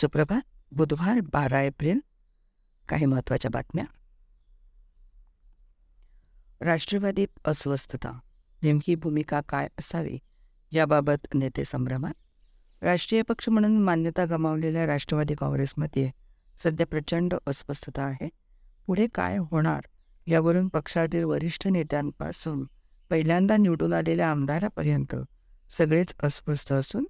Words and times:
सुप्रभात. 0.00 0.40
बुधवार 0.72 1.20
बारा 1.20 1.60
एप्रिल. 1.60 2.00
काही 2.88 3.06
महत्त्वाच्या 3.06 3.50
बातम्या. 3.54 3.84
राष्ट्रवादीत 6.60 7.28
अस्वस्थता. 7.44 8.18
नेमकी 8.62 8.94
भूमिका 8.94 9.40
काय 9.48 9.68
असावी 9.78 10.18
याबाबत 10.70 11.26
नेते 11.34 11.64
संभ्रमात. 11.64 12.12
राष्ट्रीय 12.82 13.22
पक्ष 13.22 13.48
म्हणून 13.48 13.82
मान्यता 13.82 14.24
गमावलेल्या 14.24 14.86
राष्ट्रवादी 14.86 15.34
काँग्रेसमध्ये 15.34 16.10
सध्या 16.58 16.86
प्रचंड 16.86 17.34
अस्वस्थता 17.46 18.02
आहे. 18.02 18.28
पुढे 18.86 19.06
काय 19.14 19.36
होणार 19.36 19.80
यावरून 20.26 20.68
पक्षातील 20.68 21.24
वरिष्ठ 21.24 21.66
नेत्यांपासून 21.66 22.64
पहिल्यांदा 23.10 23.56
निवडून 23.56 23.92
आलेल्या 23.92 24.30
आमदारापर्यंत 24.30 25.16
सगळेच 25.70 26.14
अस्वस्थ 26.22 26.72
असून 26.72 27.06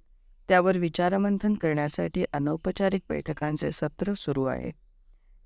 त्यावर 0.51 0.77
विचारमंथन 0.77 1.53
करण्यासाठी 1.53 2.23
अनौपचारिक 2.33 3.01
बैठकांचे 3.09 3.69
सत्र 3.71 4.13
सुरू 4.13 4.43
आहे. 4.43 4.71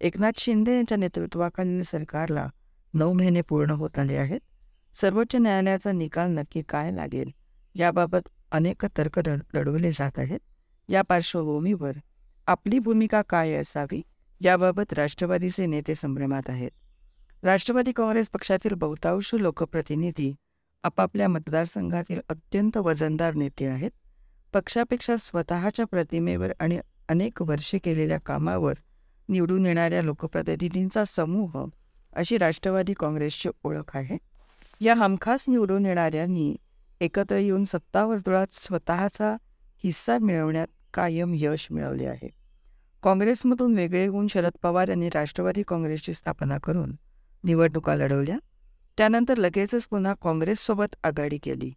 एकनाथ 0.02 0.32
शिंदे 0.38 0.76
यांच्या 0.76 0.98
नेतृत्वाखालील 0.98 1.84
सरकारला 1.84 2.48
नऊ 2.94 3.14
महिने 3.14 3.42
पूर्ण 3.42 3.72
होत 3.72 4.00
आले 4.00 4.16
आहेत. 4.18 4.40
सर्वोच्च 4.94 5.36
न्यायालयाचा 5.36 5.92
निकाल 5.92 6.32
नक्की 6.32 6.62
काय 6.70 6.92
लागेल 6.92 7.30
याबाबत 7.76 8.30
अनेक 8.52 8.86
तर्क 8.98 9.20
लढवले 9.54 9.92
जात 9.92 10.18
आहेत. 10.18 10.40
या 10.90 11.02
पार्श्वभूमीवर 11.02 11.98
आपली 12.48 12.80
भूमिका 12.80 13.22
काय 13.30 13.54
असावी 13.54 14.02
याबाबत 14.42 14.94
राष्ट्रवादीचे 14.94 15.66
नेते 15.66 15.96
संभ्रमात 15.96 16.50
आहेत. 16.50 16.72
राष्ट्रवादी 17.44 17.92
काँग्रेस 17.92 18.30
पक्षातील 18.30 18.74
बहुतांश 18.74 19.34
लोकप्रतिनिधी 19.36 20.34
आपापल्या 20.84 21.28
मतदारसंघातील 21.28 22.20
अत्यंत 22.30 22.78
वजनदार 22.78 23.34
नेते 23.34 23.66
आहेत. 23.66 23.92
पक्षापेक्षा 24.56 25.16
स्वतःच्या 25.18 25.86
प्रतिमेवर 25.86 26.52
आणि 26.60 26.80
अनेक 27.10 27.42
वर्षे 27.42 27.78
केलेल्या 27.78 28.18
कामावर 28.18 28.74
निवडून 29.30 29.66
येणाऱ्या 29.66 30.02
लोकप्रतिनिधींचा 30.02 31.06
समूह 31.06 31.66
अशी 32.14 32.38
राष्ट्रवादी 32.38 32.94
काँग्रेसची 32.94 33.50
ओळख 33.64 33.98
आहे. 33.98 34.18
या 34.82 34.94
हमखास 34.94 35.46
निवडून 35.48 35.86
येणाऱ्यांनी 35.86 36.56
एकत्र 37.02 37.38
येऊन 37.38 37.66
सत्तावर्तुळात 37.66 38.48
स्वतःचा 38.52 39.36
हिस्सा 39.84 40.18
मिळवण्यात 40.18 40.68
कायम 40.94 41.32
यश 41.36 41.68
मिळवले 41.72 42.06
आहे. 42.06 42.30
काँग्रेसमधून 43.04 43.76
वेगळे 43.76 44.08
होऊन 44.08 44.28
शरद 44.28 44.52
पवार 44.64 44.88
यांनी 44.88 45.10
राष्ट्रवादी 45.10 45.64
काँग्रेसची 45.68 46.14
स्थापना 46.14 46.58
करून 46.58 46.96
निवडणुका 47.44 47.96
लढवल्या. 47.96 48.38
त्यानंतर 48.98 49.38
लगेचच 49.38 49.88
पुन्हा 49.88 50.14
काँग्रेससोबत 50.14 50.96
आघाडी 51.04 51.38
केली. 51.38 51.74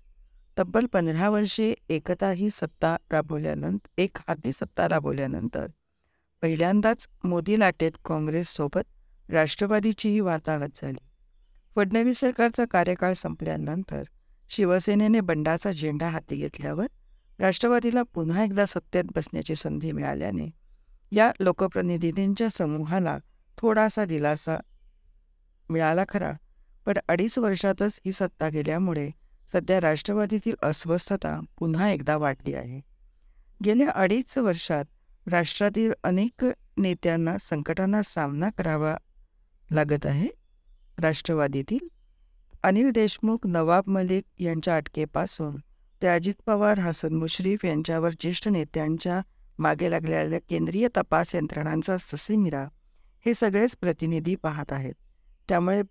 तब्बल 0.58 0.86
पंधरा 0.86 1.28
वर्षे 1.30 1.74
एकता 1.88 2.30
ही 2.30 2.50
सत्ता 2.50 2.96
राबवल्यानंतर 3.10 3.88
एक 3.98 4.18
हाती 4.28 4.52
सत्ता 4.52 4.88
राबवल्यानंतर. 4.88 5.66
पहिल्यांदाच 6.42 7.08
मोदी 7.24 7.58
लाटेत 7.58 7.92
काँग्रेससोबत 8.04 9.30
राष्ट्रवादीचीही 9.30 10.20
वातावत 10.20 10.68
झाली. 10.76 10.98
फडणवीस 11.76 12.20
सरकारचा 12.20 12.64
कार्यकाळ 12.64 13.12
संपल्यानंतर 13.12 14.02
शिवसेनेने 14.48 15.20
बंडाचा 15.20 15.70
झेंडा 15.70 16.08
हाती 16.08 16.36
घेतल्यावर 16.36 16.86
राष्ट्रवादीला 17.38 18.02
पुन्हा 18.02 18.44
एकदा 18.44 18.66
सत्तेत 18.66 19.04
बसण्याची 19.16 19.54
संधी 19.54 19.92
मिळाल्याने 19.92 20.50
या 21.12 21.32
लोकप्रतिनिधींच्या 21.40 22.48
समूहाला 22.50 23.18
थोडासा 23.58 24.04
दिलासा 24.04 24.56
मिळाला 25.70 26.04
खरा. 26.08 26.32
पण 26.86 26.94
अडीच 27.08 27.38
वर्षातच 27.38 28.00
ही 28.06 28.12
सत्ता 28.12 28.48
गेल्यामुळे 28.48 29.10
सध्या 29.52 29.80
राष्ट्रवादीतील 29.80 30.54
अस्वस्थता 30.62 31.41
पुन्हा 31.58 31.91
एकदा 31.91 32.16
वाढली 32.16 32.54
आहे. 32.54 32.80
गेल्या 33.64 33.91
अडीच 33.91 34.38
वर्षात 34.38 34.84
राष्ट्रातील 35.27 35.92
अनेक 36.04 36.46
नेत्यांना 36.77 37.36
संकटांना 37.41 38.02
सामना 38.02 38.50
करावा 38.50 38.96
लागत 39.70 40.06
आहे. 40.06 40.28
राष्ट्रवादीतील 40.98 41.88
अनिल 42.62 42.91
देशमुख 42.91 43.47
नवाब 43.47 43.84
मलिक 43.86 44.25
यांच्या 44.38 44.76
अटकेपासून 44.76 45.56
ते 46.03 46.06
अजित 46.06 46.34
पवार 46.47 46.78
हसन 46.78 47.15
मुश्रीफ 47.15 47.65
यांच्यावर 47.65 48.10
ज्येष्ठ 48.20 48.48
नेत्यांच्या 48.48 49.20
मागे 49.59 49.91
लागलेल्या 49.91 50.38
केंद्रीय 50.48 50.88
तपास 50.97 51.34
यंत्रणांचा 51.34 51.97
ससेमिरा 51.98 52.66
हे 53.26 53.34
सगळेच 53.34 53.76
प्रतिनिधी 53.76 54.34
पाहत 54.34 54.72
आहेत. 54.72 54.94
त्यामुळे 55.48 55.82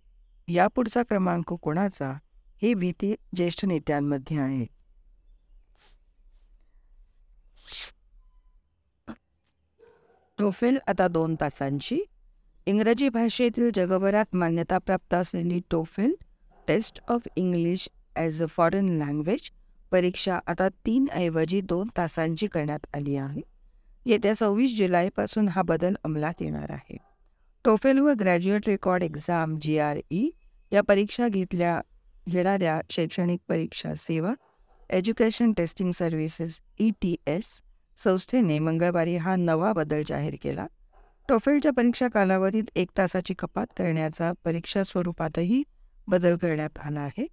यापुढचा 0.47 1.03
क्रमांक 1.03 1.53
कोणाचा? 1.53 2.13
ही 2.61 2.73
भीती 2.73 3.13
ज्येष्ठ 3.35 3.65
नेत्यांमध्ये 3.65 4.37
आहे. 4.37 4.65
टोफेल 10.39 10.77
आता 10.87 11.07
दोन 11.07 11.35
तासांची. 11.41 11.99
इंग्रजी 12.67 13.09
भाषेतील 13.09 13.69
जगभरात 13.75 14.35
मान्यताप्राप्त 14.35 15.13
असलेली 15.13 15.59
TOEFL 15.71 16.13
test 16.67 16.99
of 17.07 17.27
English 17.35 17.87
as 18.15 18.41
a 18.43 18.45
foreign 18.45 18.89
language 18.99 19.49
परीक्षा 19.91 20.39
आता 20.47 20.67
तीन 20.85 21.05
ऐवजी 21.13 21.61
दोन 21.61 21.87
तासांची 21.97 22.47
करण्यात 22.47 22.87
आली 22.95 23.15
आहे. 23.15 23.41
येत्या 24.05 24.33
सव्वीस 24.35 24.77
जुलैपासून 24.77 25.47
हा 25.47 25.61
बदल 25.61 25.95
अंमलात 26.03 26.41
येणार 26.41 26.71
आहे. 26.71 26.97
टोफेल 27.65 27.99
व 27.99 28.13
graduate 28.19 28.67
record 28.67 29.03
exam 29.03 29.55
G 29.61 29.77
R 29.79 29.99
E 30.11 30.29
या 30.71 30.81
परीक्षा 30.81 31.27
घेतल्या 31.27 31.79
घेणाऱ्या 32.27 32.81
शैक्षणिक 32.89 33.39
परीक्षा 33.49 33.95
सेवा 33.95 34.33
education 34.89 35.53
testing 35.53 35.91
services 35.91 36.59
E 36.79 36.91
T 37.01 37.15
S 37.27 37.61
संस्थेने 38.03 38.59
मंगळवारी 38.59 39.15
हा 39.17 39.35
नवा 39.35 39.73
बदल 39.73 40.01
जाहीर 40.07 40.35
केला. 40.41 40.67
टोफेलच्या 41.29 41.71
परीक्षा 41.71 42.07
कालावधीत 42.07 42.63
एक 42.75 42.89
तासाची 42.97 43.33
कपात 43.33 43.67
करण्याचा 43.77 44.31
परीक्षा 44.45 44.83
स्वरूपातही 44.83 45.63
बदल 46.07 46.37
करण्यात 46.37 46.79
आला 46.79 46.99
आहे. 46.99 47.27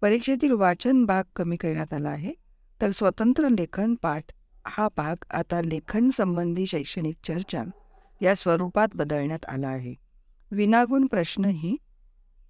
परीक्षेतील 0.00 0.52
वाचन 0.52 1.04
भाग 1.04 1.24
कमी 1.36 1.56
करण्यात 1.56 1.94
आला 1.94 2.08
आहे. 2.08 2.32
तर 2.80 2.88
स्वतंत्र 2.88 3.48
लेखन 3.48 3.94
पाठ 3.94 4.24
हा 4.66 4.88
भाग 4.96 5.24
आता 5.30 5.60
लेखन 5.62 6.10
संबंधी 6.10 6.66
शैक्षणिक 6.66 7.16
चर्चा 7.24 7.62
या 8.20 8.34
स्वरूपात 8.34 8.88
बदलण्यात 8.94 9.46
आला 9.48 9.68
आहे. 9.68 9.94
विनागुण 10.50 11.06
प्रश्नही 11.06 11.76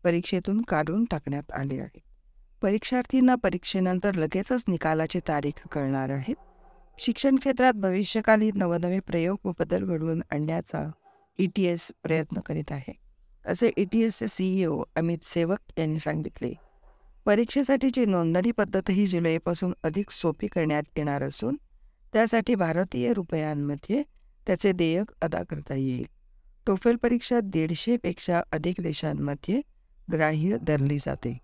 परीक्षेतून 0.05 0.63
काढून 0.63 1.05
टाकण्यात 1.05 1.53
आले 1.53 1.79
आहे. 1.79 1.99
परीक्षार्थींना 2.63 3.35
परीक्षेनंतर 3.35 4.15
लगेचच 4.15 4.65
निकालाची 4.69 5.21
तारीख 5.29 5.69
कळणार 5.73 6.11
आहे. 6.11 6.35
शिक्षण 6.99 7.37
क्षेत्रात 7.37 7.73
भविष्यकालीन 7.73 8.53
नवनवे 8.55 8.99
प्रयोग 8.99 9.39
व 9.45 9.53
बदल 9.59 9.85
घडवून 9.85 10.23
आणण्याचा 10.31 10.91
ई 11.39 11.47
टी 11.47 11.65
एस 11.65 11.93
प्रयत्न 12.03 12.41
करीत 12.41 12.73
आहे. 12.73 12.93
असे 13.47 13.71
ई 13.77 13.85
टी 13.85 14.01
एसचे 14.01 14.29
सीईओ 14.29 14.83
अमित 14.97 15.19
सेवक 15.23 15.59
यांनी 15.79 15.99
सांगितले. 15.99 16.53
परीक्षेसाठीची 17.25 18.05
नोंदणी 18.05 18.51
पद्धतही 18.51 19.07
जुलैपासून 19.07 19.75
अधिक 19.83 20.11
सोपी 20.11 20.47
करण्यात 20.47 20.83
येणार 20.97 21.23
असून 21.23 21.57
त्यासाठी 22.13 22.55
भारतीय 22.55 23.13
रुपयांमध्ये 23.13 24.03
त्याचे 24.47 24.73
देयक 24.73 25.13
अदा 25.23 25.43
करता 25.43 25.75
येईल. 25.75 26.07
टोफेल 26.67 26.97
परीक्षा 26.97 27.41
दीडशेपेक्षा 27.41 28.41
अधिक 28.53 28.81
देशांमध्ये 28.81 29.61
ग्राह्य 30.13 30.57
धरली 30.63 30.99
जाते. 30.99 31.39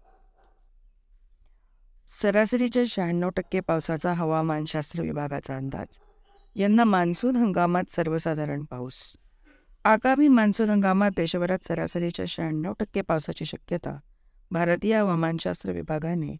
सरासरीच्या 2.07 2.83
शहाण्णव 2.87 3.29
टक्के 3.29 3.61
पावसाचा 3.61 4.13
हवामानशास्त्र 4.13 5.03
विभागाचा 5.03 5.57
अंदाज. 5.57 5.99
यंदा 6.55 6.85
मान्सून 6.85 7.37
हंगामात 7.37 7.93
सर्वसाधारण 7.93 8.65
पाऊस. 8.65 9.17
आगामी 9.85 10.29
मान्सून 10.29 10.71
हंगामात 10.71 11.11
देशभरात 11.17 11.59
सरासरीच्या 11.65 12.25
शहाण्णव 12.29 12.73
टक्के 12.73 13.01
पावसाची 13.01 13.45
शक्यता 13.45 13.99
भारतीय 14.51 14.97
हवामानशास्त्र 14.97 15.73
विभागाने 15.73 16.37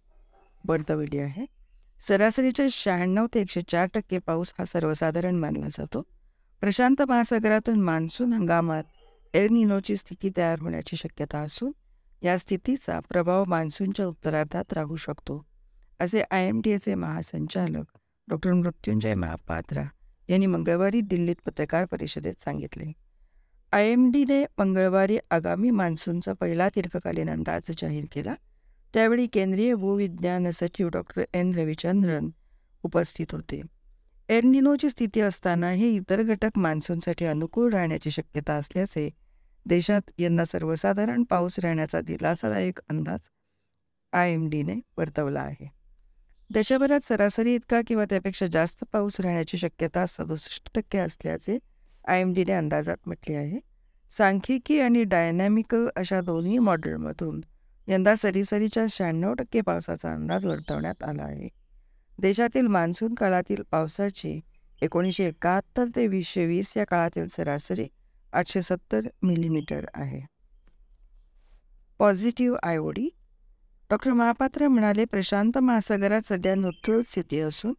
वर्तवली 0.69 1.19
आहे. 1.19 1.47
सरासरीच्या 2.01 2.67
शहाण्णव 2.71 3.27
ते 3.35 3.41
एकशे 3.41 3.61
चार 3.69 3.87
टक्के 3.95 4.19
पाऊस 4.19 4.53
हा 4.59 4.65
सर्वसाधारण 4.65 5.35
मानला 5.35 5.69
जातो. 5.69 6.03
प्रशांत 6.61 7.03
महासागरातून 7.03 7.81
मान्सून 7.81 8.33
हंगामात 8.33 8.85
एल 9.35 9.49
निनोची 9.51 9.97
स्थिती 9.97 10.31
तयार 10.37 10.61
होण्याची 10.61 10.97
शक्यता 10.97 11.39
असून 11.39 11.73
या 12.23 12.39
स्थितीचा 12.39 13.01
प्रभाव 13.01 13.45
मान्सूनच्या 13.49 14.07
उत्तरार्धात 14.07 14.73
राहू 14.73 14.97
शकतो 14.97 15.45
असे 16.01 16.23
आय 16.31 16.47
एम 16.49 16.61
डी 16.65 16.71
एचे 16.71 16.95
महासंचालक 16.95 17.85
डॉक्टर 18.29 18.53
मृत्युंजय 18.53 19.15
महापात्रा 19.15 19.83
यांनी 20.29 20.47
मंगळवारी 20.47 21.01
दिल्लीत 21.01 21.37
पत्रकार 21.47 21.85
परिषदेत 21.85 22.41
सांगितले. 22.41 22.93
आय 23.73 23.89
एम 23.89 24.11
डीने 24.11 24.45
मंगळवारी 24.59 25.19
आगामी 25.31 25.71
मान्सूनचा 25.71 26.33
पहिला 26.33 26.69
दीर्घकालीन 26.69 27.31
अंदाज 27.31 27.71
जाहीर 27.79 28.05
केला. 28.13 28.35
त्यावेळी 28.95 29.27
केंद्रीय 29.27 29.75
भूविज्ञान 29.75 30.51
सचिव 30.51 30.89
डॉक्टर 30.89 31.23
एन. 31.35 31.55
रविचंद्रन 31.55 32.31
उपस्थित 32.83 33.27
होते. 33.33 33.61
एर्निनोची 34.29 34.91
स्थिती 34.91 35.21
असतानाही 35.21 35.95
इतर 35.97 36.23
घटक 36.23 36.59
मान्सूनसाठी 36.59 37.25
अनुकूल 37.25 37.73
राहण्याची 37.73 38.11
शक्यता 38.11 38.55
असल्याचे 38.55 39.11
देशात 39.67 40.11
यंदा 40.19 40.45
सर्वसाधारण 40.45 41.23
पाऊस 41.23 41.59
राहण्याचा 41.59 42.01
दिलासादायक 42.01 42.81
अंदाज 42.89 43.29
आय 44.13 44.33
एम 44.33 44.49
डीने 44.49 44.75
वर्तवला 44.99 45.41
आहे. 45.41 45.69
देशभरात 46.51 47.01
सरासरी 47.01 47.55
इतका 47.55 47.81
किंवा 47.87 48.05
त्यापेक्षा 48.05 48.47
जास्त 48.47 48.85
पाऊस 48.93 49.21
राहण्याची 49.21 49.57
शक्यता 49.57 50.05
सदुसष्ट 50.07 50.69
टक्के 50.75 50.99
असल्याचे 50.99 51.59
आय 52.07 52.21
एम 52.21 52.33
डीने 52.33 52.53
अंदाजात 52.53 52.97
म्हटले 53.07 53.37
आहे. 53.37 53.59
सांख्यिकी 54.11 54.81
आणि 54.81 55.05
डायनॅमिकल 55.05 55.87
अशा 55.97 56.21
दोन्ही 56.21 56.59
मॉडेलमधून 56.59 57.41
यंदा 57.89 58.15
सरीसरीच्या 58.15 58.85
शहाण्णव 58.91 59.35
टक्के 59.35 59.61
पावसाचा 59.61 60.13
अंदाज 60.13 60.47
वर्तवण्यात 60.47 61.05
आला 61.05 61.23
आहे. 61.23 61.49
देशातील 62.19 62.67
मान्सून 62.67 63.15
काळातील 63.15 63.63
पावसाची 63.71 64.41
एकोणीसशे 64.83 65.27
एकाहत्तर 65.27 65.85
ते 65.97 66.07
वीसशे 66.07 66.47
वीस 66.47 66.77
या 66.77 66.85
काळातील 66.85 67.27
सरासरी 67.29 67.87
आठशे 68.33 68.63
सत्तर 68.63 69.01
मिलीमीटर 69.23 69.87
आहे. 69.95 70.21
पॉझिटिव्ह 71.99 72.59
आयओडी. 72.63 73.09
डॉक्टर 73.91 74.13
महापात्र 74.13 74.69
म्हणाले 74.69 75.05
प्रशांत 75.05 75.59
महासागरात 75.59 76.23
सध्या 76.27 76.55
न्यूट्रल 76.55 77.03
स्थिती 77.09 77.41
असून 77.41 77.75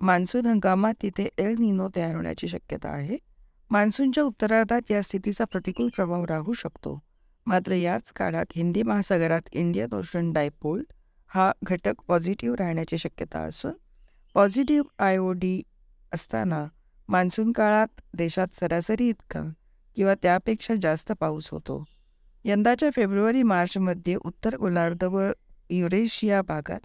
मान्सून 0.00 0.46
हंगामात 0.46 0.94
तिथे 1.02 1.28
एल 1.38 1.54
निनो 1.58 1.88
तयार 1.96 2.14
होण्याची 2.14 2.48
शक्यता 2.48 2.88
आहे. 2.88 3.16
मान्सूनच्या 3.70 4.24
उत्तरार्धात 4.24 4.90
या 4.90 5.02
स्थितीचा 5.02 5.44
प्रतिकूल 5.44 5.88
प्रभाव 5.88 6.24
राहू 6.24 6.52
शकतो. 6.52 6.98
मात्र 7.46 7.72
याच 7.72 8.12
काळात 8.12 8.46
हिंदी 8.56 8.82
महासागरात 8.82 9.42
इंडियन 9.52 9.94
ओशन 9.94 10.32
डायपोल 10.32 10.82
हा 11.28 11.52
घटक 11.62 11.94
पॉझिटिव्ह 12.08 12.56
राहण्याची 12.58 12.98
शक्यता 12.98 13.38
असून 13.38 13.72
पॉझिटिव्ह 14.34 15.04
आय 15.04 15.16
ओ 15.16 15.32
डी 15.32 15.62
असताना 16.12 16.66
मान्सून 17.08 17.52
काळात 17.52 18.00
देशात 18.14 18.54
सरासरी 18.54 19.08
इतका 19.08 19.40
किंवा 19.96 20.14
त्यापेक्षा 20.14 20.74
जास्त 20.82 21.12
पाऊस 21.12 21.50
होतो. 21.50 21.84
यंदाच्या 22.44 22.90
फेब्रुवारी 22.96 23.42
मार्चमध्ये 23.42 24.14
उत्तर 24.14 24.56
गोलार्ध 24.56 25.04
व 25.04 25.30
युरेशिया 25.70 26.42
भागात 26.42 26.80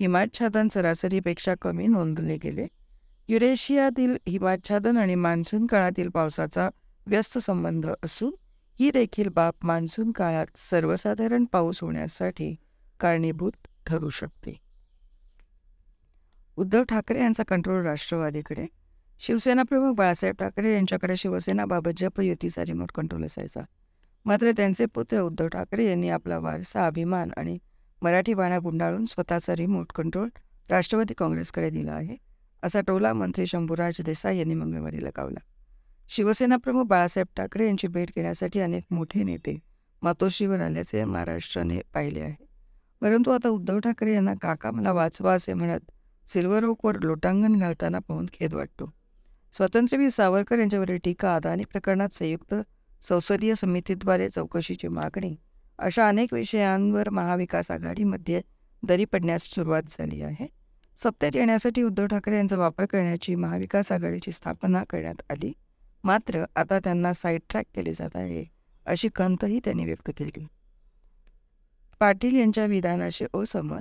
हिमाच्छादन 0.00 0.68
सरासरीपेक्षा 0.68 1.54
कमी 1.62 1.86
नोंदले 1.86 2.36
गेले. 2.36 2.66
युरेशियातील 3.28 4.16
हिमाच्छादन 4.28 4.96
आणि 4.96 5.14
मान्सून 5.14 5.66
काळातील 5.66 6.08
पावसाचा 6.08 6.68
व्यस्त 7.06 7.38
संबंध 7.38 7.86
असून 8.02 8.30
ही 8.80 8.90
देखील 8.90 9.28
बाब 9.28 9.54
मान्सून 9.62 10.12
काळात 10.12 10.46
सर्वसाधारण 10.56 11.44
पाऊस 11.44 11.80
होण्यासाठी 11.82 12.56
कारणीभूत 13.00 13.52
ठरू 13.86 14.10
शकते. 14.10 14.56
उद्धव 16.56 16.82
ठाकरे 16.82 17.20
यांचा 17.20 17.42
कंट्रोल 17.42 17.82
राष्ट्रवादीकडे. 17.82 18.66
शिवसेना 19.20 19.62
प्रमुख 19.62 19.94
बाळासाहेब 19.94 20.36
ठाकरे 20.38 20.72
यांच्याकडे 20.74 21.16
शिवसेनाबाबत 21.16 21.90
जप 21.96 22.20
युतीचा 22.20 22.64
रिमोट 22.64 22.90
कंट्रोल 22.94 23.24
असायचा. 23.24 23.60
मात्र 24.24 24.50
त्यांचे 24.50 24.86
पुत्र 24.86 25.20
उद्धव 25.20 25.48
ठाकरे 25.48 25.88
यांनी 25.88 26.08
आपला 26.08 26.38
वारसा 26.38 26.86
अभिमान 26.86 27.30
आणि 27.36 27.58
मराठी 28.02 28.34
बाणा 28.34 28.58
गुंडाळून 28.58 29.04
स्वतःचा 29.06 29.56
रिमोट 29.56 29.92
कंट्रोल 29.94 30.28
राष्ट्रवादी 30.70 31.14
काँग्रेसकडे 31.14 31.70
दिला 31.70 31.92
आहे 31.92 32.16
असा 32.62 32.80
टोला 32.80 33.12
मंत्री 33.12 33.46
शंभूराज 33.46 34.00
देसाई 34.06 34.38
यांनी 34.38 34.54
मंगळवारी 34.54 35.04
लगावला. 35.04 35.40
शिवसेना 36.08 36.56
प्रमुख 36.56 36.84
बाळासाहेब 36.84 37.26
ठाकरे 37.36 37.66
यांची 37.66 37.88
भेट 37.88 38.10
घेण्यासाठी 38.16 38.60
अनेक 38.60 38.84
मोठे 38.90 39.22
नेते 39.22 39.58
मातोश्रीवर 40.02 40.60
आल्याचे 40.60 41.04
महाराष्ट्राने 41.04 41.80
पाहिले 41.94 42.20
आहे. 42.20 42.34
परंतु 43.00 43.30
आता 43.30 43.48
उद्धव 43.48 43.78
ठाकरे 43.78 44.14
यांना 44.14 44.34
काका 44.42 44.70
मला 44.70 44.92
वाचवा 44.92 45.34
असे 45.34 45.54
म्हणत 45.54 45.90
सिल्वर 46.32 46.64
ओकवर 46.64 46.96
लोटांगण 47.00 47.58
घालताना 47.58 47.98
पाहून 47.98 48.26
खेद 48.32 48.54
वाटतो. 48.54 48.97
स्वातंत्र्यवीर 49.52 50.08
सावरकर 50.08 50.58
यांच्यावरील 50.58 50.98
टीका 51.04 51.34
अदानी 51.34 51.64
प्रकरणात 51.64 52.14
संयुक्त 52.14 52.54
संसदीय 53.02 53.54
समितीद्वारे 53.54 54.28
चौकशीची 54.28 54.88
मागणी 54.88 55.34
अशा 55.78 56.08
अनेक 56.08 56.32
विषयांवर 56.34 57.08
महाविकास 57.08 57.70
आघाडीमध्ये 57.70 58.40
दरी 58.82 59.04
पडण्यास 59.04 59.42
सुरुवात 59.44 59.82
झाली 59.90 60.22
आहे. 60.22 60.46
सत्तेत 60.96 61.36
येण्यासाठी 61.36 61.82
उद्धव 61.82 62.06
ठाकरे 62.06 62.36
यांचा 62.36 62.56
वापर 62.56 62.84
करण्याची 62.84 63.34
महाविकास 63.34 63.92
आघाडीची 63.92 64.32
स्थापना 64.32 64.82
करण्यात 64.90 65.22
आली. 65.30 65.52
मात्र 66.04 66.44
आता 66.56 66.78
त्यांना 66.78 67.12
साईड 67.12 67.40
ट्रॅक 67.50 67.66
केले 67.74 67.92
जात 67.92 68.16
आहे 68.16 68.44
अशी 68.86 69.08
खंतही 69.14 69.60
त्यांनी 69.64 69.84
व्यक्त 69.84 70.10
केली. 70.16 70.46
पाटील 72.00 72.36
यांच्या 72.36 72.64
विधानाशी 72.66 73.24
असमत 73.34 73.80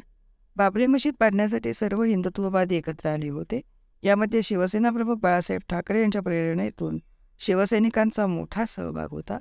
बाबरी 0.56 0.86
मशीद 0.86 1.14
पाडण्यासाठी 1.20 1.74
सर्व 1.74 2.04
हिंदुत्ववादी 2.04 2.76
एकत्र 2.76 3.10
आले 3.10 3.30
होते. 3.30 3.62
यामध्ये 4.04 4.42
शिवसेना 4.44 4.90
प्रमुख 4.90 5.16
बाळासाहेब 5.16 5.62
ठाकरे 5.70 6.02
यांच्या 6.02 6.22
प्रेरणेतून 6.22 6.98
शिवसैनिकांचा 7.40 8.26
मोठा 8.28 8.66
सहभाग 8.66 9.12
होता. 9.12 9.38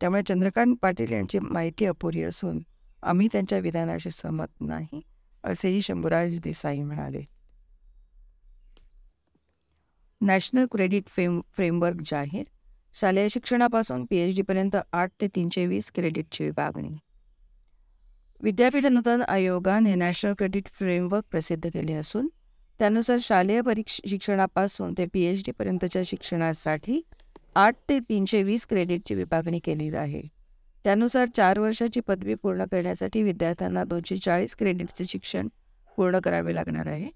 त्यामुळे 0.00 0.22
चंद्रकांत 0.28 0.76
पाटील 0.82 1.12
यांची 1.12 1.38
माहिती 1.38 1.86
अपुरी 1.86 2.22
असून 2.22 2.60
आम्ही 3.02 3.28
त्यांच्या 3.32 3.58
विधानाशी 3.58 4.10
सहमत 4.10 4.60
नाही 4.60 5.00
असेही 5.44 5.82
शंभूराज 5.82 6.38
देसाई 6.44 6.82
म्हणाले. 6.82 7.24
नॅशनल 10.20 10.66
क्रेडिट 10.72 11.08
फेम 11.08 11.40
फ्रेमवर्क 11.56 11.96
जाहीर 12.06 12.44
शालेय 12.96 13.28
शिक्षणापासून 13.28 14.04
पी 14.04 14.16
एच 14.16 14.34
डीपर्यंत 14.34 14.76
आठ 14.92 15.10
ते 15.20 15.26
तीनशे 15.26 15.66
वीस 15.66 15.90
क्रेडिटची 15.94 16.44
विभागणी. 16.44 16.96
विद्यापीठ 18.42 18.86
अनुदान 18.86 19.22
आयोगाने 19.22 19.94
नॅशनल 19.94 20.34
क्रेडिट 20.38 20.68
फ्रेमवर्क 20.68 21.24
प्रसिद्ध 21.30 21.68
केले 21.68 21.92
असून 21.92 22.28
त्यानुसार 22.80 23.18
शालेय 23.22 23.60
परीक्ष 23.60 24.00
शिक्षणापासून 24.08 24.92
ते 24.98 25.06
पी 25.12 25.22
एच 25.24 25.42
डीपर्यंतच्या 25.46 26.02
शिक्षणासाठी 26.06 27.00
आठ 27.56 27.76
ते 27.88 27.98
तीनशे 27.98 28.42
वीस 28.42 28.66
क्रेडिटची 28.66 29.14
विभागणी 29.14 29.58
केली 29.64 29.88
आहे. 29.96 30.20
त्यानुसार 30.84 31.28
चार 31.36 31.58
वर्षाची 31.58 32.00
पदवी 32.00 32.34
पूर्ण 32.34 32.64
करण्यासाठी 32.70 33.22
विद्यार्थ्यांना 33.22 33.84
दोनशे 33.84 34.16
चाळीस 34.16 34.54
क्रेडिटचे 34.56 35.04
शिक्षण 35.04 35.48
पूर्ण 35.98 36.18
करावे 36.24 36.54
लागणार 36.54 36.86
आहे. 36.86 37.10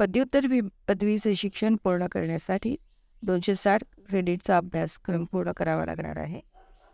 पदव्युत्तर 0.00 0.46
वि 0.50 0.60
पदवीचे 0.88 1.34
शिक्षण 1.36 1.76
पूर्ण 1.84 2.06
करण्यासाठी 2.12 2.76
दोनशे 3.22 3.54
साठ 3.54 3.82
क्रेडिटचा 4.08 4.56
अभ्यासक्रम 4.56 5.24
पूर्ण 5.32 5.52
करावा 5.56 5.84
लागणार 5.86 6.18
आहे. 6.18 6.40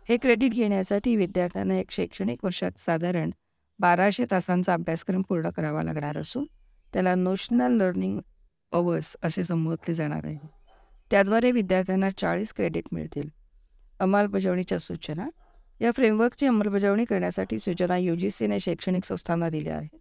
हे 0.09 0.17
क्रेडिट 0.17 0.53
घेण्यासाठी 0.53 1.15
विद्यार्थ्यांना 1.15 1.77
एक 1.79 1.91
शैक्षणिक 1.91 2.43
वर्षात 2.45 2.79
साधारण 2.79 3.31
बाराशे 3.79 4.25
तासांचा 4.31 4.73
अभ्यासक्रम 4.73 5.21
पूर्ण 5.21 5.49
करावा 5.55 5.83
लागणार 5.83 6.17
असून 6.17 6.45
त्याला 6.93 7.15
नोशनल 7.15 7.71
लर्निंग 7.71 8.19
अवर्स 8.71 9.15
असे 9.23 9.43
संबोधले 9.43 9.93
जाणार 9.93 10.21
आहे. 10.23 10.37
त्याद्वारे 11.11 11.51
विद्यार्थ्यांना 11.51 12.09
चाळीस 12.09 12.53
क्रेडिट 12.53 12.83
मिळतील. 12.91 13.29
अंमलबजावणीच्या 13.99 14.79
सूचना. 14.79 15.29
या 15.81 15.91
फ्रेमवर्कची 15.91 16.47
अंमलबजावणी 16.47 17.05
करण्यासाठी 17.05 17.59
सूचना 17.59 17.97
यू 17.97 18.15
जी 18.15 18.29
सीने 18.29 18.59
शैक्षणिक 18.59 19.05
संस्थांना 19.05 19.49
दिल्या 19.49 19.77
आहेत. 19.77 19.97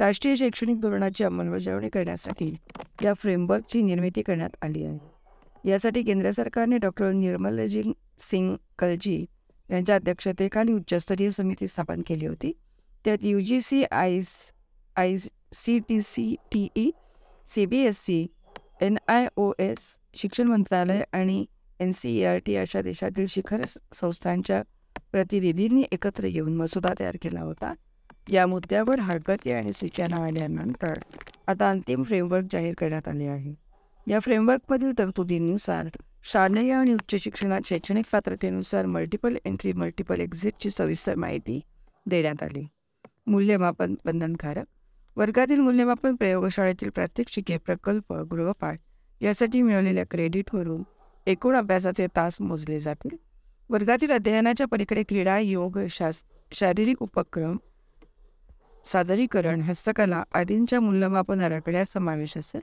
राष्ट्रीय 0.00 0.36
शैक्षणिक 0.36 0.80
धोरणाची 0.80 1.24
अंमलबजावणी 1.24 1.88
करण्यासाठी 1.88 2.56
या 3.04 3.14
फ्रेमवर्कची 3.14 3.82
निर्मिती 3.82 4.22
करण्यात 4.22 4.50
आली 4.62 4.84
आहे. 4.84 4.98
यासाठी 5.70 6.02
केंद्र 6.02 6.30
सरकारने 6.30 6.78
डॉक्टर 6.78 7.10
निर्मलजी 7.10 7.92
सिंग 8.18 8.56
कलजी 8.78 9.26
यांच्या 9.70 9.94
अध्यक्षतेखाली 9.94 10.72
उच्चस्तरीय 10.72 11.30
समिती 11.30 11.68
स्थापन 11.68 12.02
केली 12.06 12.26
होती. 12.26 12.52
त्यात 13.04 13.18
U 13.20 13.40
G 13.40 13.60
C 13.60 13.84
I 13.84 14.20
I 14.98 15.16
C 15.52 15.78
T 15.78 16.00
C 16.00 16.34
T 16.52 16.68
E 16.76 16.90
C 17.46 17.66
B 17.66 17.78
S 17.78 17.98
C 17.98 18.26
N 18.80 18.96
I 19.08 19.26
O 19.36 19.50
S 19.58 19.98
शिक्षण 20.14 20.46
मंत्रालय 20.46 21.02
आणि 21.12 21.44
N 21.80 21.90
C 21.92 22.10
E 22.10 22.22
R 22.22 22.38
T 22.46 22.56
अशा 22.56 22.80
देशातील 22.82 23.26
शिखर 23.26 23.64
संस्थांच्या 23.94 24.62
प्रतिनिधींनी 25.12 25.84
एकत्र 25.92 26.24
येऊन 26.24 26.56
मसुदा 26.56 26.92
तयार 27.00 27.16
केला 27.22 27.40
होता. 27.40 27.72
या 28.30 28.46
मुद्द्यावर 28.46 29.00
हरकती 29.00 29.52
आणि 29.52 29.72
सूचना 29.72 30.24
आल्यानंतर 30.26 30.98
आता 31.48 31.70
अंतिम 31.70 32.02
फ्रेमवर्क 32.02 32.46
जाहीर 32.52 32.74
करण्यात 32.78 33.08
आले 33.08 33.26
आहे. 33.26 33.54
या 34.06 34.20
फ्रेमवर्कमधील 34.20 34.92
तरतुदींनुसार 34.98 35.88
शालेय 36.24 36.72
आणि 36.72 36.94
उच्च 36.94 37.14
शिक्षणात 37.22 37.60
शैक्षणिक 37.64 38.04
पात्रतेनुसार 38.12 38.86
मल्टिपल 38.86 39.36
एंट्री 39.44 39.72
मल्टिपल 39.72 40.20
एक्झिटची 40.20 40.70
सविस्तर 40.70 41.14
माहिती 41.14 41.60
देण्यात 42.06 42.42
आली. 42.42 42.66
मूल्यमापन 43.26 43.94
बंधनकारक 44.04 44.66
वर्गातील 45.16 45.60
मूल्यमापन 45.60 46.14
प्रयोगशाळेतील 46.16 46.90
प्रात्यक्षिके 46.90 47.56
प्रकल्प 47.56 48.12
गृहपाठ 48.12 48.78
यासाठी 49.20 49.62
मिळवलेल्या 49.62 50.04
क्रेडिटवरून 50.10 50.82
एकूण 51.26 51.56
अभ्यासाचे 51.56 52.06
तास 52.16 52.40
मोजले 52.40 52.80
जातील. 52.80 53.16
वर्गातील 53.70 54.10
अध्ययनाच्या 54.10 54.66
पलीकडे 54.66 55.02
क्रीडा 55.02 55.38
योग 55.38 55.78
शास 55.90 56.22
शारीरिक 56.52 57.02
उपक्रम 57.02 57.56
सादरीकरण 58.84 59.60
हस्तकला 59.60 60.22
आदींच्या 60.34 60.80
मूल्यमापन 60.80 61.40
आराखड्यात 61.40 61.86
समावेश 61.86 62.36
असेल. 62.36 62.60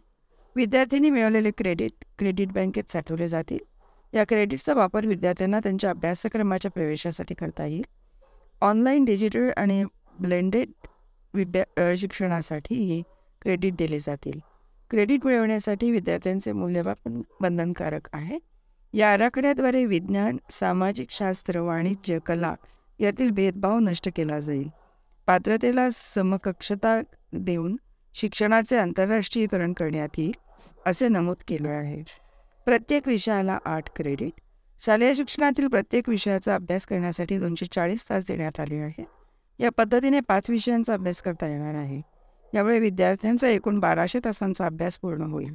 विद्यार्थ्यांनी 0.56 1.10
मिळवलेले 1.10 1.52
क्रेडिट 1.58 2.06
क्रेडिट 2.20 2.52
बँकेत 2.52 2.90
साठवले 2.90 3.28
जातील. 3.28 3.60
या 4.14 4.24
क्रेडिटचा 4.24 4.74
वापर 4.74 5.06
विद्यार्थ्यांना 5.06 5.60
त्यांच्या 5.60 5.90
अभ्यासक्रमाच्या 5.90 6.72
प्रवेशासाठी 6.72 7.34
करता 7.34 7.66
येईल. 7.66 7.86
ऑनलाईन 8.62 9.06
डिजिटल 9.06 9.50
आणि 9.58 9.84
ब्लेंडेड 10.22 10.70
विद्या 11.36 11.94
शिक्षणासाठीही 11.98 13.02
क्रेडिट 13.42 13.76
दिले 13.76 14.00
जातील. 14.00 14.40
क्रेडिट 14.92 15.26
मिळवण्यासाठी 15.26 15.92
विद्यार्थ्यांचे 15.92 16.52
मूल्यमापन 16.52 17.22
बंधनकारक 17.42 18.08
आहे. 18.14 18.38
या 18.94 19.12
आराखड्याद्वारे 19.14 19.86
विज्ञान 19.86 20.38
सामाजिक 20.50 21.08
शास्त्र 21.12 21.60
वाणिज्य 21.60 22.20
कला 22.26 22.54
यातील 23.00 23.30
भेदभाव 23.30 23.80
नष्ट 23.80 24.10
केला 24.16 24.40
जाईल. 24.40 24.68
पात्रतेला 25.28 25.88
समकक्षता 25.94 27.00
देऊन 27.34 27.76
शिक्षणाचे 28.14 28.78
आंतरराष्ट्रीयकरण 28.78 29.74
करण्यात 29.74 30.10
येईल 30.18 30.32
असे 30.86 31.08
नमूद 31.08 31.38
केले 31.48 31.70
आहे. 31.70 32.04
प्रत्येक 32.66 33.08
विषयाला 33.08 33.58
आठ 33.66 33.90
क्रेडिट 33.96 34.32
शालेय 34.86 35.14
शिक्षणातील 35.14 35.68
प्रत्येक 35.68 36.10
विषयाचा 36.10 36.56
अभ्यास 36.56 36.86
करण्यासाठी 36.86 37.38
दोनशे 37.40 37.66
चाळीस 37.66 38.10
तास 38.10 38.26
देण्यात 38.28 38.60
आले 38.60 38.76
आहे 38.76 39.04
या 39.60 39.70
पद्धतीने 39.72 40.20
पाच 40.20 40.50
विषयांचा 40.50 40.94
अभ्यास 40.94 41.22
करता 41.22 41.48
येणार 41.48 41.76
आहे. 41.76 42.02
यामुळे 42.54 42.80
विद्यार्थ्यांचा 42.80 43.48
एकूण 43.48 43.80
बाराशे 43.80 44.20
तासांचा 44.26 44.66
अभ्यास 44.66 44.98
पूर्ण 44.98 45.22
होईल. 45.22 45.54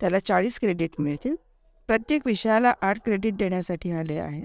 त्याला 0.00 0.18
चाळीस 0.18 0.58
क्रेडिट 0.60 0.90
मिळतील. 0.98 1.34
प्रत्येक 1.88 2.22
विषयाला 2.26 2.72
आठ 2.82 2.98
क्रेडिट 3.04 3.36
देण्यासाठी 3.36 3.90
आले 3.90 4.18
आहे 4.18 4.44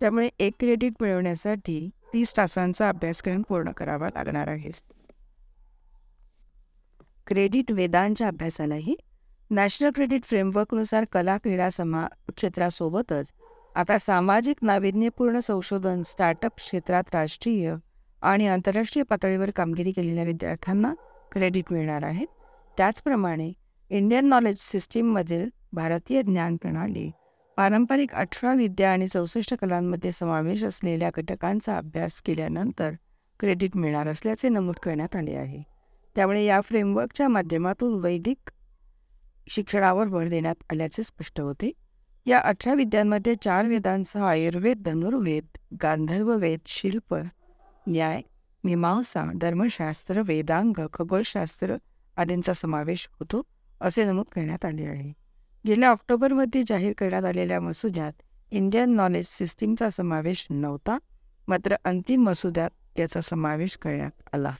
त्यामुळे 0.00 0.28
एक 0.38 0.52
क्रेडिट 0.60 0.92
मिळवण्यासाठी 1.00 1.88
तीस 2.12 2.36
तासांचा 2.36 2.88
अभ्यासक्रम 2.88 3.42
पूर्ण 3.42 3.70
करावा 3.70 4.08
लागणार 4.08 4.48
आहे. 4.48 4.70
क्रेडिट 7.26 7.72
वेदांच्या 7.72 8.28
अभ्यासालाही 8.28 8.94
नॅशनल 9.50 9.90
क्रेडिट 9.94 10.24
फ्रेमवर्कनुसार 10.24 11.04
कला 11.12 11.36
क्रीडा 11.36 11.68
समा 11.70 12.06
क्षेत्रासोबतच 12.36 13.32
आता 13.74 13.98
सामाजिक 13.98 14.56
नाविन्यपूर्ण 14.62 15.40
संशोधन 15.40 16.02
स्टार्टअप 16.02 16.56
क्षेत्रात 16.56 17.14
राष्ट्रीय 17.14 17.74
आणि 18.22 18.46
आंतरराष्ट्रीय 18.46 19.02
पातळीवर 19.02 19.50
कामगिरी 19.50 19.92
केलेल्या 19.92 20.24
विद्यार्थ्यांना 20.24 20.92
क्रेडिट 21.32 21.64
मिळणार 21.70 22.02
आहेत 22.02 22.26
त्याचप्रमाणे 22.76 23.52
इंडियन 23.90 24.28
नॉलेज 24.28 24.56
सिस्टीममधील 24.58 25.48
भारतीय 25.72 26.22
ज्ञान 26.22 26.56
प्रणाली 26.56 27.10
पारंपरिक 27.56 28.14
अठरा 28.14 28.54
विद्या 28.54 28.92
आणि 28.92 29.06
चौसष्ट 29.08 29.54
कलांमध्ये 29.54 30.12
समावेश 30.12 30.64
असलेल्या 30.64 31.10
घटकांचा 31.16 31.76
अभ्यास 31.76 32.20
केल्यानंतर 32.20 32.90
क्रेडिट 33.40 33.76
मिळणार 33.76 34.06
असल्याचे 34.06 34.48
नमूद 34.48 34.74
करण्यात 34.82 35.16
आले 35.16 35.34
आहे. 35.34 35.62
त्यामुळे 36.16 36.44
या 36.44 36.60
फ्रेमवर्कच्या 36.60 37.28
माध्यमातून 37.28 37.94
वैदिक 37.94 38.50
शिक्षणावर 39.50 40.06
भर 40.06 40.28
देण्यात 40.28 40.62
आल्याचे 40.72 41.02
स्पष्ट 41.02 41.40
होते. 41.40 41.70
या 42.26 42.38
अठरा 42.38 42.74
विद्यांमध्ये 42.74 43.34
चार 43.34 43.66
वेदांसह 43.66 44.24
आयुर्वेद 44.24 44.82
धनुर्वेद 44.82 45.58
गांधर्व 45.82 46.36
वेद 46.36 46.60
शिल्प 46.66 47.14
न्याय 47.86 48.20
मीमांसा 48.64 49.24
धर्मशास्त्र 49.40 50.22
वेदांग 50.26 50.72
खगोलशास्त्र 50.92 51.76
आदींचा 52.16 52.52
समावेश 52.52 53.08
होतो 53.12 53.42
असे 53.80 54.04
नमूद 54.04 54.26
करण्यात 54.34 54.64
आले 54.64 54.84
आहे. 54.84 55.12
गेल्या 55.66 55.88
ऑक्टोबरमध्ये 55.88 56.62
जाहीर 56.66 56.92
करण्यात 56.98 57.24
आलेल्या 57.24 57.60
मसुद्यात 57.60 58.12
इंडियन 58.50 58.90
नॉलेज 58.90 59.26
सिस्टीमचा 59.26 59.90
समावेश 59.90 60.46
नव्हता 60.50 60.98
मात्र 61.48 61.76
अंतिम 61.84 62.22
मसुद्यात 62.22 62.98
याचा 62.98 63.20
समावेश 63.20 63.76
करण्यात 63.76 64.22
आला. 64.32 64.52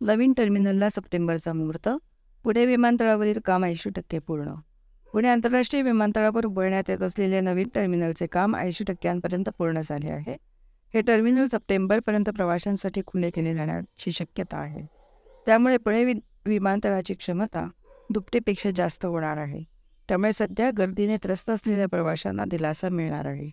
नवीन 0.00 0.32
टर्मिनलला 0.32 0.88
सप्टेंबरचा 0.88 1.52
मुहूर्त 1.52 1.88
पुणे 2.44 2.66
विमानतळावरील 2.66 3.38
काम 3.44 3.64
ऐंशी 3.64 3.90
टक्के 3.90 4.18
पूर्ण. 4.18 4.54
पुणे 5.12 5.28
आंतरराष्ट्रीय 5.28 5.82
विमानतळावर 5.82 6.44
उभारण्यात 6.44 6.90
येत 6.90 7.02
असलेल्या 7.02 7.40
नवीन 7.40 7.68
टर्मिनलचे 7.74 8.26
काम 8.26 8.56
ऐंशी 8.56 8.84
टक्क्यांपर्यंत 8.84 9.48
पूर्ण 9.58 9.80
झाले 9.84 10.10
आहे. 10.10 10.36
हे 10.96 11.00
टर्मिनल 11.02 11.46
सप्टेंबरपर्यंत 11.46 12.30
प्रवाशांसाठी 12.30 13.00
खुले 13.06 13.30
केले 13.30 13.54
जाण्याची 13.54 14.12
शक्यता 14.12 14.58
आहे. 14.58 14.86
त्यामुळे 15.46 15.76
पुणे 15.76 16.04
वि 16.04 16.14
विमानतळाची 16.46 17.14
क्षमता 17.14 17.68
दुपटीपेक्षा 18.10 18.70
जास्त 18.76 19.06
होणार 19.06 19.36
आहे. 19.36 19.60
त्यामुळे 20.08 20.32
सध्या 20.32 20.70
गर्दीने 20.78 21.16
त्रस्त 21.16 21.50
असलेल्या 21.50 21.86
प्रवाशांना 21.86 22.44
दिलासा 22.50 22.88
मिळणार 22.88 23.26
आहे. 23.26 23.50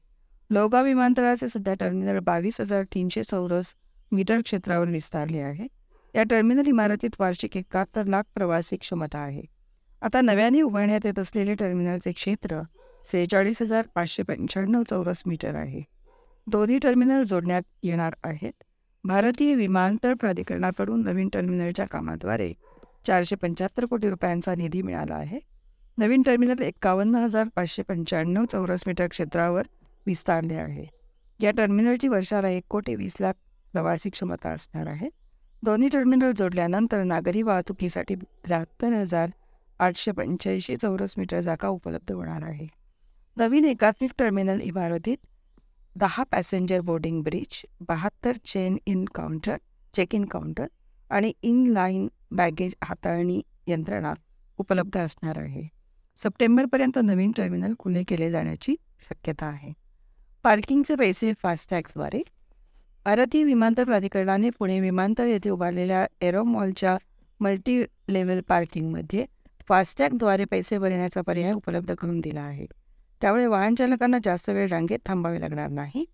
लोगाव 0.49 0.83
विमानतळाचे 0.83 1.49
सध्या 1.49 1.73
टर्मिनल 1.73 2.19
बावीस 2.19 2.61
हजार 2.61 2.83
तीनशे 2.83 3.23
चौरस 3.23 3.73
मीटर 4.11 4.41
क्षेत्रावर 4.41 4.87
विस्तारले 4.87 5.39
आहे. 5.39 5.67
या 6.15 6.23
टर्मिनल 6.23 6.67
इमारतीत 6.67 7.09
वार्षिक 7.19 7.57
एकाहत्तर 7.57 8.05
लाख 8.05 8.23
प्रवासी 8.35 8.75
क्षमता 8.75 9.19
आहे. 9.19 9.41
आता 10.01 10.21
नव्याने 10.21 10.61
उभारण्यात 10.61 11.05
येत 11.05 11.19
असलेले 11.19 11.53
टर्मिनलचे 11.53 12.11
क्षेत्र 12.11 12.61
सेहेचाळीस 13.05 13.61
हजार 13.61 13.87
पाचशे 13.95 14.23
पंच्याण्णव 14.23 14.83
चौरस 14.89 15.23
मीटर 15.25 15.55
आहे. 15.55 15.93
दोन्ही 16.47 16.77
टर्मिनल 16.77 17.23
जोडण्यात 17.23 17.61
येणार 17.83 18.13
आहेत. 18.23 18.53
भारतीय 19.03 19.55
विमानतळ 19.55 20.13
प्राधिकरणाकडून 20.13 21.03
नवीन 21.03 21.29
टर्मिनलच्या 21.33 21.85
कामाद्वारे 21.85 22.53
चारशे 23.07 23.35
पंच्याहत्तर 23.35 23.85
कोटी 23.85 24.09
रुपयांचा 24.09 24.55
निधी 24.55 24.81
मिळाला 24.81 25.15
आहे. 25.15 25.39
नवीन 25.97 26.21
टर्मिनल 26.21 26.61
एकावन्न 26.61 27.15
हजार 27.15 27.47
पाचशे 27.55 27.83
पंच्याण्णव 27.83 28.45
चौरस 28.45 28.83
मीटर 28.87 29.07
क्षेत्रावर 29.07 29.67
विस्तारले 30.05 30.55
आहे. 30.55 30.85
या 31.39 31.51
टर्मिनलची 31.51 32.07
वर्षाला 32.07 32.49
एक 32.49 32.63
कोटी 32.69 32.95
वीस 32.95 33.17
लाख 33.21 33.33
प्रवासी 33.71 34.09
क्षमता 34.09 34.49
असणार 34.49 34.87
आहे. 34.87 35.09
दोन्ही 35.63 35.89
टर्मिनल 35.89 36.31
जोडल्यानंतर 36.31 37.03
नागरी 37.03 37.41
वाहतुकीसाठी 37.41 38.15
त्र्याहत्तर 38.15 38.93
हजार 38.93 39.29
आठशे 39.79 40.11
पंच्याऐंशी 40.11 40.75
चौरस 40.75 41.13
मीटर 41.17 41.39
जागा 41.39 41.67
उपलब्ध 41.67 42.11
होणार 42.11 42.43
आहे. 42.43 42.67
नवीन 43.37 43.65
एकात्मिक 43.65 44.11
टर्मिनल 44.17 44.61
इमारतीत 44.61 45.17
दहा 45.95 46.23
पॅसेंजर 46.23 46.81
बोर्डिंग 46.81 47.21
ब्रिज 47.23 47.61
बहात्तर 47.87 48.37
check 48.45 48.77
in 48.85 49.03
counter 49.05 49.57
check 49.93 50.15
in 50.15 50.25
counter 50.25 50.65
आणि 51.11 51.31
इन 51.43 51.65
लाईन 51.67 52.07
बॅगेज 52.31 52.75
हाताळणी 52.83 53.41
यंत्रणा 53.67 54.13
उपलब्ध 54.59 54.97
असणार 54.97 55.37
आहे. 55.37 55.67
सप्टेंबरपर्यंत 56.17 56.97
नवीन 57.03 57.31
टर्मिनल 57.37 57.73
खुले 57.79 58.03
केले 58.03 58.29
जाण्याची 58.31 58.75
शक्यता 59.09 59.45
आहे. 59.45 59.71
पार्किंगचे 60.43 60.95
पैसे 60.95 61.31
फास्टॅगद्वारे 61.43 62.21
भारतीय 63.05 63.43
विमानतळ 63.43 63.83
प्राधिकरणाने 63.83 64.49
पुणे 64.49 64.79
विमानतळ 64.79 65.27
येथे 65.27 65.49
उभारलेल्या 65.49 66.05
एरोमॉलच्या 66.21 66.97
मल्टी 67.39 67.81
लेवल 68.09 68.39
पार्किंगमध्ये 68.49 69.25
फास्टॅगद्वारे 69.69 70.45
पैसे 70.45 70.77
भरण्याचा 70.77 71.21
पर्याय 71.21 71.51
उपलब्ध 71.53 71.93
करून 71.93 72.19
दिला 72.19 72.41
आहे. 72.41 72.65
त्यामुळे 73.23 73.45
वाहन 73.45 73.75
चालकांना 73.75 74.17
जास्त 74.23 74.49
वेळ 74.49 74.67
रांगेत 74.67 74.99
थांबावे 75.05 75.39
लागणार 75.41 75.67
नाही. 75.69 76.05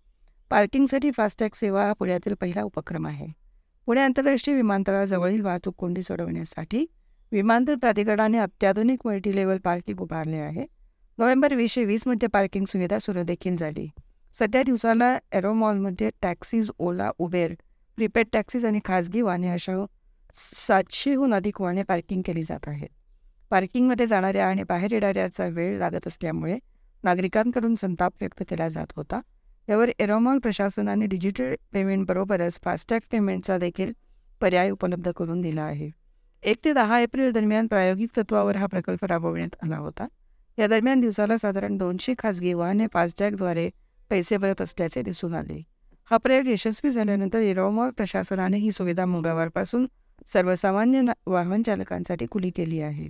पार्किंगसाठी 0.50 1.10
फास्टॅग 1.10 1.48
सेवा 1.54 1.84
हा 1.84 1.92
पुण्यातील 1.92 2.34
पहिला 2.34 2.62
उपक्रम 2.62 3.06
आहे. 3.06 3.26
पुणे 3.86 4.00
आंतरराष्ट्रीय 4.00 4.56
विमानतळाजवळील 4.56 5.40
वाहतूक 5.40 5.74
कोंडी 5.78 6.02
सोडवण्यासाठी 6.02 6.86
विमानतळ 7.32 7.74
प्राधिकरणाने 7.74 8.38
अत्याधुनिक 8.38 9.00
मल्टीलेवल 9.04 9.58
पार्किंग 9.58 10.00
उभारले 10.00 10.36
आहे. 10.36 10.66
नोव्हेंबर 11.18 11.54
वीसशे 11.54 11.84
वीसमध्ये 11.84 12.28
पार्किंग 12.28 12.64
सुविधा 12.64 12.98
सुरू 12.98 13.22
देखील 13.22 13.56
झाली. 13.56 13.88
सध्या 14.34 14.62
दिवसाला 14.62 15.18
एरोमॉलमध्ये 15.32 16.10
taxis 16.22 16.70
Ola 16.78 17.10
Uber 17.18 17.54
prepaid 17.96 18.26
taxis 18.32 18.66
आणि 18.66 18.80
खाजगी 18.84 19.20
वाहने 19.20 19.48
अशा 19.48 19.84
सातशेहून 20.34 21.34
अधिक 21.34 21.60
वाहने 21.60 21.82
पार्किंग 21.82 22.22
केली 22.26 22.42
जात 22.42 22.68
आहेत. 22.68 22.88
पार्किंगमध्ये 23.50 24.06
जाणाऱ्या 24.06 24.46
आणि 24.46 24.62
बाहेर 24.62 24.92
येणाऱ्याचा 24.92 25.46
वेळ 25.46 25.78
लागत 25.78 26.06
असल्यामुळे 26.06 26.58
नागरिकांकडून 27.04 27.74
संताप 27.74 28.12
व्यक्त 28.20 28.42
केला 28.50 28.68
जात 28.68 28.86
होता. 28.96 29.20
यावर 29.68 29.90
एरोमॉल 29.98 30.38
प्रशासनाने 30.38 31.06
डिजिटल 31.06 31.54
पेमेंटबरोबरच 31.72 32.58
फास्टॅग 32.64 33.00
पेमेंटचा 33.12 33.58
देखील 33.58 33.92
पर्याय 34.40 34.70
उपलब्ध 34.70 35.10
करून 35.10 35.40
दिला 35.40 35.62
आहे. 35.62 35.90
एक 36.42 36.56
ते 36.64 36.72
दहा 36.72 37.00
एप्रिल 37.00 37.32
दरम्यान 37.32 37.66
प्रायोगिक 37.66 38.10
तत्वावर 38.18 38.56
हा 38.56 38.66
प्रकल्प 38.66 39.04
राबवण्यात 39.04 39.56
आला 39.62 39.76
होता. 39.76 40.06
या 40.58 40.66
दरम्यान 40.66 41.00
दिवसाला 41.00 41.36
साधारण 41.38 41.76
दोनशे 41.76 42.14
खाजगी 42.18 42.52
वाहने 42.52 42.86
फास्टॅगद्वारे 42.92 43.70
पैसे 44.10 44.36
भरत 44.36 44.60
असल्याचे 44.60 45.02
दिसून 45.02 45.34
आले. 45.34 45.62
हा 46.10 46.16
प्रयोग 46.16 46.46
यशस्वी 46.46 46.90
झाल्यानंतर 46.90 47.38
एरोमॉल 47.38 47.90
प्रशासनाने 47.90 48.58
ही 48.58 48.72
सुविधा 48.72 49.04
मंगळवारपासून 49.04 49.86
सर्वसामान्य 50.26 51.02
वाहन 51.26 51.62
चालकांसाठी 51.62 52.26
खुली 52.30 52.50
केली 52.50 52.80
आहे. 52.80 53.08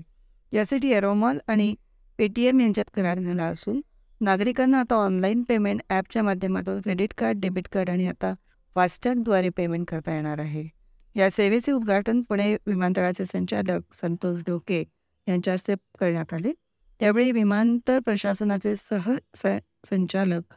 यासाठी 0.53 0.93
एरोमॉल 0.93 1.39
आणि 1.47 1.75
पेटीएम 2.21 2.61
यांच्यात 2.61 2.91
करार 2.95 3.19
झाला 3.19 3.45
असून 3.45 3.81
नागरिकांना 4.21 4.79
आता 4.81 4.95
ऑनलाईन 4.95 5.43
पेमेंट 5.43 5.81
ॲपच्या 5.91 6.23
माध्यमातून 6.23 6.81
क्रेडिट 6.81 7.13
कार्ड 7.19 7.39
डेबिट 7.41 7.69
कार्ड 7.73 7.91
आणि 7.91 8.07
आता 8.07 8.33
फास्टॅगद्वारे 8.77 9.49
पेमेंट 9.49 9.87
करता 9.89 10.15
येणार 10.15 10.39
आहे. 10.39 10.65
या 11.17 11.29
सेवेचे 11.33 11.73
उद्घाटन 11.73 12.21
पुणे 12.23 12.55
विमानतळाचे 12.67 13.25
संचालक 13.27 13.95
संतोष 13.95 14.41
डोके 14.47 14.83
यांच्या 15.27 15.53
हस्ते 15.55 15.75
करण्यात 16.01 16.35
आले. 16.35 16.53
त्यावेळी 17.01 17.33
विमानतळ 17.33 17.99
प्रशासनाचे 17.99 18.75
सह 18.77 19.11
संचालक 19.91 20.55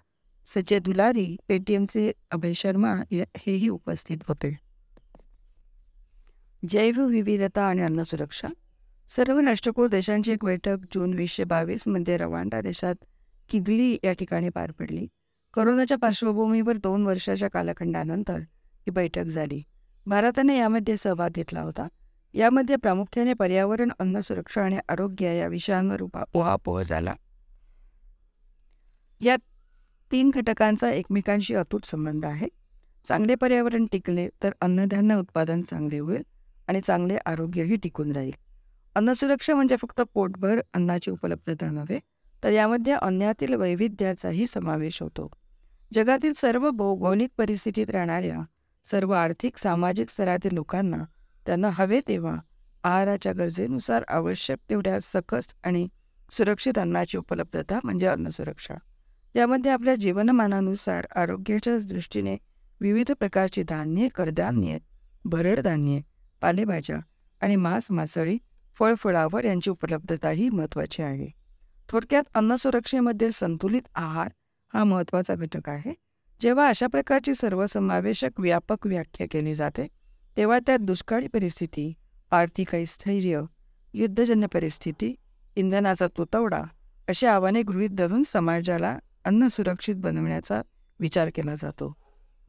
सचे 0.48 0.80
दुलारी 0.80 1.36
पेटीएमचे 1.48 2.12
अभय 2.32 2.54
शर्मा 2.54 2.94
हेही 3.14 3.70
उपस्थित 3.70 4.28
होते. 4.28 4.56
जैवविविधता 6.64 7.64
आणि 7.64 7.82
अन्न 7.82 8.04
सुरक्षा 8.04 8.48
सर्व 9.16 9.40
राष्ट्रकुळ 9.40 9.88
देशांची 9.88 10.32
एक 10.32 10.44
बैठक 10.46 10.78
जून 10.94 11.14
वीसशे 11.14 11.44
बावीसमध्ये 11.44 12.18
रवांडा 12.18 12.62
देशात 12.62 12.96
किगली 13.50 13.98
या 14.04 14.14
ठिकाणी 14.14 14.50
पार 14.50 14.72
पडली. 14.72 15.06
करोनाच्या 15.54 15.98
पार्श्वभूमीवर 15.98 16.78
दोन 16.78 17.06
वर्षाच्या 17.06 17.50
कालखंडानंतर 17.50 18.36
ही 18.36 18.92
बैठक 18.92 19.24
झाली. 19.24 19.62
भारताने 20.06 20.58
यामध्ये 20.58 20.98
सहभाग 20.98 21.30
घेतला 21.30 21.62
होता. 21.62 21.88
यामध्ये 22.34 22.76
प्रामुख्याने 22.76 23.34
पर्यावरण 23.34 23.92
अन्न 24.00 24.20
सुरक्षा 24.20 24.62
आणि 24.62 24.78
आरोग्य 24.90 25.38
या 25.38 25.48
विषयांवर 25.48 26.02
उहापोह 26.34 26.82
झाला. 26.82 27.14
या 29.22 29.36
तीन 30.12 30.32
घटकांचा 30.34 30.90
एकमेकांशी 30.92 31.56
अतूट 31.56 31.86
संबंध 31.86 32.26
आहे. 32.26 32.48
चांगले 33.06 33.36
पर्यावरण 33.36 33.86
टिकले 33.92 34.28
तर 34.44 34.52
अन्नधान्य 34.62 35.16
उत्पादन 35.16 35.62
चांगले 35.62 36.00
होईल 36.00 36.24
आणि 36.68 36.82
चांगले 36.82 37.18
आरोग्यही 37.26 37.76
टिकून 37.76 38.12
राहील. 38.12 38.32
अन्नसुरक्षा 38.96 39.56
म्हणजे 39.56 39.76
फक्त 39.76 40.02
पोटभर 40.14 40.60
अन्नाची 40.74 41.12
उपलब्धता 41.12 41.70
नव्हे 41.72 42.00
तर 42.44 42.52
यामध्ये 42.52 42.94
अन्नातील 42.94 43.54
वैविध्याचाही 43.54 44.48
समावेश 44.48 45.02
होतो. 45.02 45.30
जगातील 45.94 46.34
सर्व 46.34 46.70
भौगोलिक 46.70 47.30
परिस्थितीत 47.38 47.90
राहणाऱ्या 47.90 48.40
सर्व 48.86 49.12
आर्थिक 49.12 49.58
सामाजिक 49.58 50.10
स्तरातील 50.10 50.54
लोकांना 50.54 51.04
त्यांना 51.46 51.70
हवे 51.74 52.00
तेव्हा 52.08 52.36
आहाराच्या 52.84 53.34
गरजेनुसार 53.34 54.04
आवश्यक 54.08 54.60
तेवढ्या 54.70 55.00
सकस 55.02 55.54
आणि 55.64 55.88
सुरक्षित 56.32 56.78
अन्नाची 56.78 57.18
उपलब्धता 57.18 57.80
म्हणजे 57.84 58.08
अन्नसुरक्षा. 58.08 58.74
यामध्ये 59.36 59.72
आपल्या 59.72 59.96
जीवनमानानुसार 59.96 61.06
आरोग्याच्या 61.16 61.78
दृष्टीने 61.88 62.38
विविध 62.82 63.12
प्रकारची 63.12 63.64
धान्ये 63.64 64.08
कडधान्ये 64.16 64.80
भरडधान्ये 65.26 66.02
पालेभाज्या 66.42 66.98
आणि 67.42 67.56
मांस 67.56 67.88
मासळी 67.92 68.38
फळफळावर 68.80 69.46
यांची 69.46 69.70
उपलब्धताही 69.70 70.50
महत्त्वाची 70.50 71.02
आहे. 71.02 71.28
थोडक्यात 71.90 72.24
अन्नसुरक्षेमध्ये 72.36 73.32
संतुलित 73.32 73.82
आहार 73.96 74.30
हा 74.74 74.84
महत्त्वाचा 74.84 75.36
घटक 75.36 75.70
आहे. 75.70 75.94
जेव्हा 76.42 76.68
अशा 76.68 76.88
प्रकारची 76.88 77.34
सर्वसमावेशक 77.36 78.40
व्यापक 78.40 78.88
व्याख्या 78.88 79.28
केली 79.32 79.56
जाते 79.56 79.88
तेव्हा 80.38 80.60
त्यात 80.60 80.80
दुष्काळी 80.80 81.28
परिस्थिती 81.28 81.94
आर्थिक 82.32 82.76
स्थैर्य 82.76 83.42
युद्धजन्य 83.94 84.48
परिस्थिती 84.48 85.16
इंधनाचा 85.56 86.08
तुतवडा 86.08 86.62
अशी 87.08 87.26
आव्हाने 87.26 87.62
गृहीत 87.62 87.90
धरून 87.90 88.24
समाजाला 88.24 88.98
अन्न 89.26 89.48
सुरक्षित 89.48 89.96
बनवण्याचा 89.96 90.62
विचार 91.00 91.30
केला 91.36 91.56
जातो. 91.56 91.94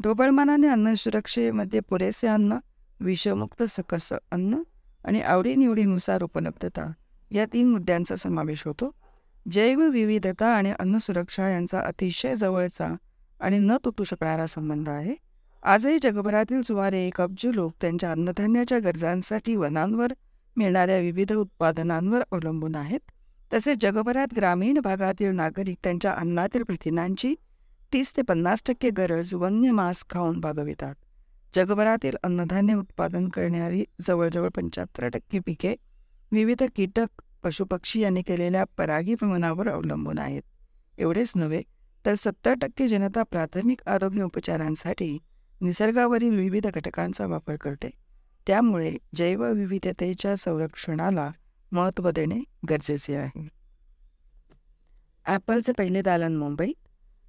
ढोबळमानाने 0.02 0.66
अन्न 0.66 0.94
सुरक्षेमध्ये 0.94 1.80
पुरेसे 1.80 2.26
अन्न 2.26 2.58
विषमुक्त 3.00 3.62
सकस 3.62 4.12
अन्न 4.30 4.62
आणि 5.04 5.20
आवडीनिवडीनुसार 5.20 6.22
उपलब्धता. 6.22 6.92
या 7.30 7.44
तीन 7.52 7.70
मुद्द्यांचा 7.70 8.16
समावेश 8.16 8.62
होतो. 8.66 8.90
जैवविविधता 9.52 10.46
आणि 10.46 10.72
अन्नसुरक्षा 10.78 11.48
यांचा 11.48 11.80
अतिशय 11.80 12.36
जवळचा 12.36 12.88
आणि 13.40 13.58
न 13.58 13.76
तुटू 13.84 14.04
शकणारा 14.04 14.46
संबंध 14.46 14.88
आहे. 14.88 15.14
आजही 15.62 15.98
जगभरातील 16.02 16.62
सुमारे 16.62 17.06
एक 17.06 17.20
अब्ज 17.20 17.46
लोक 17.46 17.72
त्यांच्या 17.80 18.10
अन्नधान्याच्या 18.10 18.78
गरजांसाठी 18.78 19.56
वनांवर 19.56 20.12
मिळणाऱ्या 20.56 20.98
विविध 20.98 21.32
उत्पादनांवर 21.32 22.22
अवलंबून 22.32 22.76
आहेत. 22.76 23.00
तसेच 23.52 23.78
जगभरात 23.80 24.26
ग्रामीण 24.36 24.80
भागातील 24.80 25.28
नागरिक 25.28 25.76
त्यांच्या 25.84 26.12
अन्नातील 26.12 26.62
प्रथिनांची 26.62 27.34
तीस 27.92 28.16
ते 28.16 28.22
पन्नास 28.22 28.62
टक्के 28.68 28.90
गरज 28.90 29.34
वन्य 29.34 29.70
मांस 29.70 30.04
खाऊन 30.10 30.40
भागवितात. 30.40 30.94
जगभरातील 31.54 32.16
अन्नधान्य 32.22 32.74
उत्पादन 32.74 33.28
करणारी 33.28 33.84
जवळजवळ 34.02 34.48
पंच्याहत्तर 34.48 35.08
टक्के 35.08 35.38
पिके 35.38 35.74
विविध 36.32 36.62
कीटक 36.76 37.22
पशुपक्षी 37.44 38.00
यांनी 38.00 38.22
केलेल्या 38.22 38.64
परागीभवनावर 38.78 39.68
अवलंबून 39.68 40.18
आहेत. 40.18 40.42
एवढेच 40.98 41.32
नव्हे 41.36 41.62
तर 42.06 42.14
सत्तर 42.14 42.54
टक्के 42.54 42.88
जनता 42.88 43.22
प्राथमिक 43.22 43.80
आरोग्य 43.86 44.22
उपचारांसाठी 44.22 45.18
निसर्गावरील 45.60 46.36
विविध 46.36 46.66
घटकांचा 46.66 47.26
वापर 47.26 47.56
करते. 47.56 47.90
त्यामुळे 48.46 48.96
जैवविविधतेच्या 49.14 50.36
संरक्षणाला 50.36 51.30
महत्त्व 51.72 52.10
देणे 52.10 52.40
गरजेचे 52.70 53.16
आहे. 53.16 53.48
ॲपलचे 55.26 55.72
पहिले 55.72 56.02
दालन 56.02 56.36
मुंबईत 56.36 56.83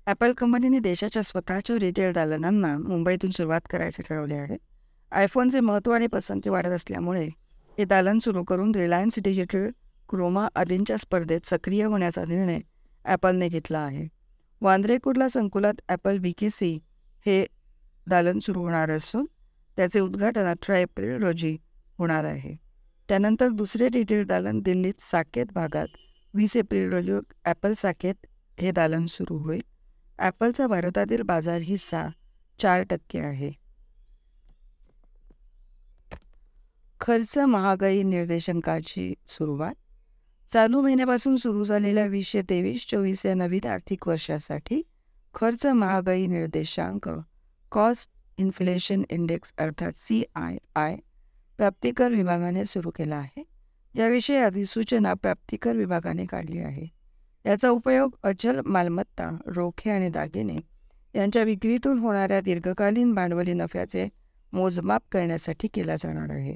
ॲपल 0.08 0.34
कंपनीने 0.38 0.80
देशाच्या 0.80 1.22
स्वतःच्या 1.24 1.76
रिटेल 1.80 2.12
दालनांना 2.14 2.78
मुंबईतून 2.78 3.32
सुरुवात 3.32 3.62
करायचे 3.70 4.04
ठरवले 4.10 4.36
आहे. 4.36 4.58
आयफोनचे 5.12 5.60
महत्त्व 5.60 5.92
आणि 5.94 6.08
पसंती 6.08 6.50
वाढत 6.50 6.72
असल्यामुळे 6.72 7.26
हे 7.78 7.86
दालन 7.86 8.18
सुरू 8.20 8.44
करून 8.44 8.74
रिलायन्स 8.76 9.20
डिजिटल 9.24 9.68
क्रोमा 10.10 10.48
आदींच्या 10.56 10.98
स्पर्धेत 10.98 11.46
सक्रिय 11.46 11.84
होण्याचा 11.84 12.24
निर्णय 12.28 12.60
ॲपलने 13.06 13.48
घेतला 13.50 13.80
आहे. 13.80 14.08
वांद्रे 14.62 14.98
कुर्ला 15.04 15.28
संकुलात 15.30 15.82
ॲपल 15.90 16.18
व्ही 16.20 16.34
के 16.38 16.50
सी 16.50 16.74
हे 17.25 17.46
दालन 18.08 18.40
सुरू 18.40 18.62
होणार 18.62 18.90
असून 18.92 19.25
त्याचे 19.77 20.00
उद्घाटन 20.00 20.46
अठरा 20.46 20.77
एप्रिल 20.77 21.22
रोजी 21.24 21.56
होणार 22.00 22.25
आहे. 22.25 22.56
त्यानंतर 23.10 23.50
दुसरे 23.50 23.88
डिटेल 23.90 24.25
दालन 24.27 24.60
दिल्लीत 24.66 25.01
साकेत 25.01 25.46
भागात 25.56 25.98
वीस 26.34 26.58
एप्रिल 26.58 26.92
रोजी 26.92 27.20
ॲपल 27.46 27.74
साकेत 27.74 28.25
हे 28.58 28.72
दालन 28.72 29.06
सुरू 29.10 29.38
होईल. 29.38 29.62
ॲपलचा 30.20 30.68
भारतातील 30.68 31.22
बाजार 31.22 31.62
हिस्सा 31.62 32.08
चार 32.60 32.82
टक्के 32.82 33.20
आहे. 33.20 33.51
खर्च 37.01 37.38
महागाई 37.38 38.04
निर्देशांकाची 38.04 39.14
सुरुवात. 39.28 39.74
चालू 40.50 40.82
महिन्यापासून 40.82 41.36
सुरू 41.38 41.64
झालेल्या 41.64 42.06
वीसशे 42.06 42.42
तेवीस 42.42 42.86
चोवीस 42.88 43.25
या 43.25 43.34
नवीन 43.34 43.68
आर्थिक 43.68 44.08
वर्षासाठी 44.08 44.82
खर्च 45.34 45.66
महागाई 45.66 46.28
निर्देशांक 46.28 47.10
कॉस्ट 47.72 48.12
इन्फ्लेशन 48.38 49.04
इंडेक्स 49.10 49.54
अर्थात 49.58 49.92
सी 49.96 50.24
आय 50.36 50.58
आय 50.75 50.96
प्राप्तिकर 51.58 52.12
विभागाने 52.12 52.66
सुरू 52.66 52.90
केला 52.90 53.16
आहे. 53.16 53.44
याविषयी 53.96 54.38
अधिसूचना 54.38 55.14
प्राप्तिकर 55.14 55.75
विभागाने 55.75 56.25
काढली 56.25 56.60
आहे. 56.60 56.95
याचा 57.46 57.70
उपयोग 57.70 58.16
अचल 58.24 58.60
मालमत्ता 58.66 59.29
रोखे 59.46 59.90
आणि 59.90 60.10
दागिने 60.10 60.58
यांच्या 61.16 61.44
विक्रीतून 61.44 62.00
होणाऱ्या 62.00 62.42
दीर्घकालीन 62.42 63.14
भांडवली 63.14 63.53
नफ्याचे 63.53 64.08
मोजमाप 64.53 65.01
करण्यासाठी 65.12 65.68
केला 65.74 65.96
जाणार 65.96 66.29
आहे. 66.29 66.55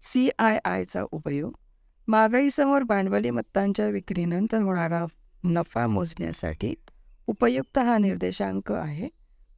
सी 0.00 0.28
आय 0.38 0.58
आयचा 0.64 1.02
उपयोग 1.12 1.52
महागाईसमोर 2.08 2.82
भांडवली 2.82 3.30
मत्तांच्या 3.30 3.86
विक्रीनंतर 3.86 4.62
होणारा 4.62 5.04
नफा 5.44 5.86
मोजण्यासाठी 5.86 6.74
उपयुक्त 7.26 7.78
हा 7.78 7.98
निर्देशांक 7.98 8.72
आहे. 8.72 9.08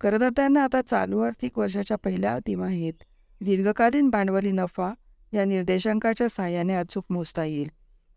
करदात्यांना 0.01 0.65
आता 0.65 0.81
चालू 0.83 1.21
आर्थिक 1.21 1.59
वर्षाच्या 1.59 1.97
पहिल्या 1.97 2.39
तिमाहीत 2.47 3.05
दीर्घकालीन 3.41 4.11
भांडवली 4.11 4.51
नफा 4.51 4.93
या 5.33 5.45
निर्देशांकाच्या 5.45 6.29
सहाय्याने 6.29 6.75
अचूक 6.75 7.05
मोजता 7.11 7.45
येईल. 7.45 7.69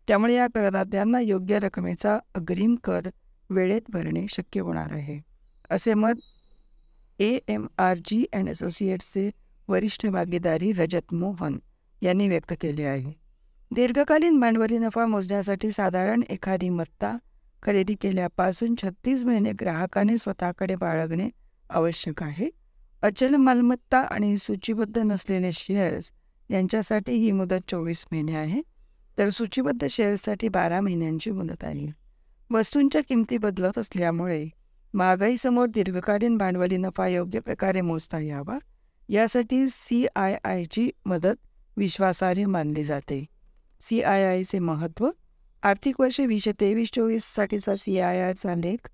त्यामुळे 0.08 0.34
या 0.34 0.46
करदात्यांना 0.46 1.20
योग्य 1.20 1.58
रकमेचा 1.58 2.18
अग्रिम 2.34 2.74
कर 2.84 3.08
वेळेत 3.50 3.80
भरणे 3.88 4.26
शक्य 4.30 4.60
होणार 4.60 4.92
आहे. 4.92 5.20
असे 5.70 5.94
मत 5.94 6.20
A 7.18 7.38
M 7.48 7.66
R 7.78 7.96
G 8.04 8.24
and 8.32 8.50
असोसिएट्सचे 8.50 9.30
वरिष्ठ 9.68 10.06
भागीदारी 10.06 10.72
रजत 10.72 11.14
मोहन 11.14 11.58
यांनी 12.02 12.28
व्यक्त 12.28 12.54
केले 12.60 12.84
आहे. 12.84 13.12
दीर्घकालीन 13.70 14.40
भांडवली 14.40 14.78
नफा 14.78 15.06
मोजण्यासाठी 15.06 15.70
साधारण 15.70 16.22
एखादी 16.30 16.68
मत्ता 16.68 17.16
खरेदी 17.62 17.94
केल्यापासून 17.94 18.74
छत्तीस 18.82 19.24
महिने 19.24 19.52
ग्राहकाने 19.52 20.18
स्वतःकडे 20.18 20.76
बाळगणे 20.76 21.28
आवश्यक 21.70 22.22
आहे. 22.22 22.48
अचल 23.02 23.34
मालमत्ता 23.36 24.00
आणि 24.00 24.36
सूचीबद्ध 24.36 24.98
नसलेले 24.98 25.50
शेअर्स 25.52 26.12
यांच्यासाठी 26.50 27.12
ही 27.12 27.32
मुदत 27.32 27.68
चोवीस 27.68 28.06
महिने 28.12 28.34
आहे. 28.34 28.62
तर 29.18 29.30
सूचीबद्ध 29.30 29.86
शेअर्ससाठी 29.90 30.48
बारा 30.48 30.80
महिन्यांची 30.80 31.30
मुदत 31.30 31.64
आहे. 31.64 31.86
वस्तूंच्या 32.50 33.00
किमती 33.08 33.38
बदलत 33.38 33.78
असल्यामुळे 33.78 34.48
महागाईसमोर 34.94 35.66
दीर्घकालीन 35.66 36.36
भांडवली 36.38 36.76
नफा 36.76 37.06
योग्य 37.08 37.40
प्रकारे 37.40 37.80
मोजता 37.80 38.18
यावा 38.18 38.58
यासाठी 39.08 39.66
सी 39.70 40.06
आय 40.16 40.36
आयची 40.44 40.90
मदत 41.06 41.36
विश्वासार्ह 41.76 42.46
मानली 42.46 42.84
जाते. 42.84 43.24
सी 43.80 44.00
आय 44.02 44.24
आयचे 44.24 44.58
महत्त्व 44.58 45.08
आर्थिक 45.62 46.00
वर्ष 46.00 46.20
वीसशे 46.20 46.52
तेवीस 46.60 46.90
चोवीससाठीचा 46.94 47.74
सी 47.76 47.98
आय 47.98 48.20
आयचा 48.20 48.54
लेख 48.54 48.88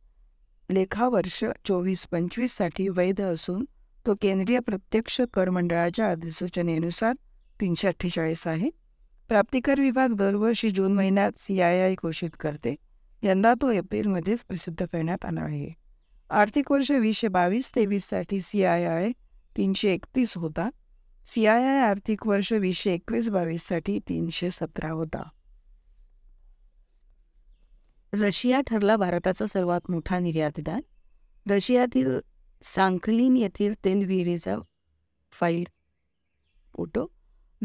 लेखावर्ष 0.68 1.42
चोवीस 1.64 2.06
पंचवीससाठी 2.06 2.88
वैध 2.88 3.20
असून 3.20 3.64
तो 4.06 4.14
केंद्रीय 4.22 4.58
प्रत्यक्ष 4.60 5.20
कर 5.34 5.50
मंडळाच्या 5.50 6.10
अधिसूचनेनुसार 6.10 7.14
तीनशे 7.60 7.88
अठ्ठेचाळीस 7.88 8.46
आहे. 8.46 8.70
प्राप्तिकर 9.28 9.80
विभाग 9.80 10.12
दरवर्षी 10.12 10.70
जून 10.70 10.92
महिन्यात 10.92 11.32
सी 11.36 11.60
आय 11.60 11.80
आय 11.80 11.94
घोषित 11.94 12.30
करते. 12.40 12.74
यंदा 13.22 13.54
तो 13.62 13.70
एप्रिलमध्येच 13.70 14.40
प्रसिद्ध 14.40 14.86
करण्यात 14.86 15.24
आला 15.24 15.40
आहे. 15.40 15.70
आर्थिक 16.30 16.72
वर्ष 16.72 16.90
वीसशे 16.90 17.28
बावीस 17.28 17.74
तेवीससाठी 17.74 18.40
सी 18.40 18.64
आय 18.64 18.84
आय 18.84 19.12
तीनशे 19.56 19.92
एकतीस 19.92 20.36
होता. 20.36 20.70
सी 21.26 21.46
आय 21.46 21.64
आय 21.64 21.80
आर्थिक 21.80 22.26
वर्ष 22.26 22.52
वीसशे 22.52 22.94
एकवीस 22.94 23.28
बावीससाठी 23.28 23.98
तीनशे 23.98 24.50
सतरा 24.50 24.90
होता. 24.90 25.28
रशिया 28.12 28.60
ठरला 28.60 28.96
भारताचा 28.96 29.46
सर्वात 29.46 29.90
मोठा 29.90 30.18
निर्यातदार. 30.18 30.80
रशियातील 31.50 32.18
सांखलीन 32.62 33.36
येथील 33.36 33.74
तेल 33.84 34.06
विहिरीचा 34.06 34.56
फाईल 35.32 35.64
फोटो. 36.76 37.06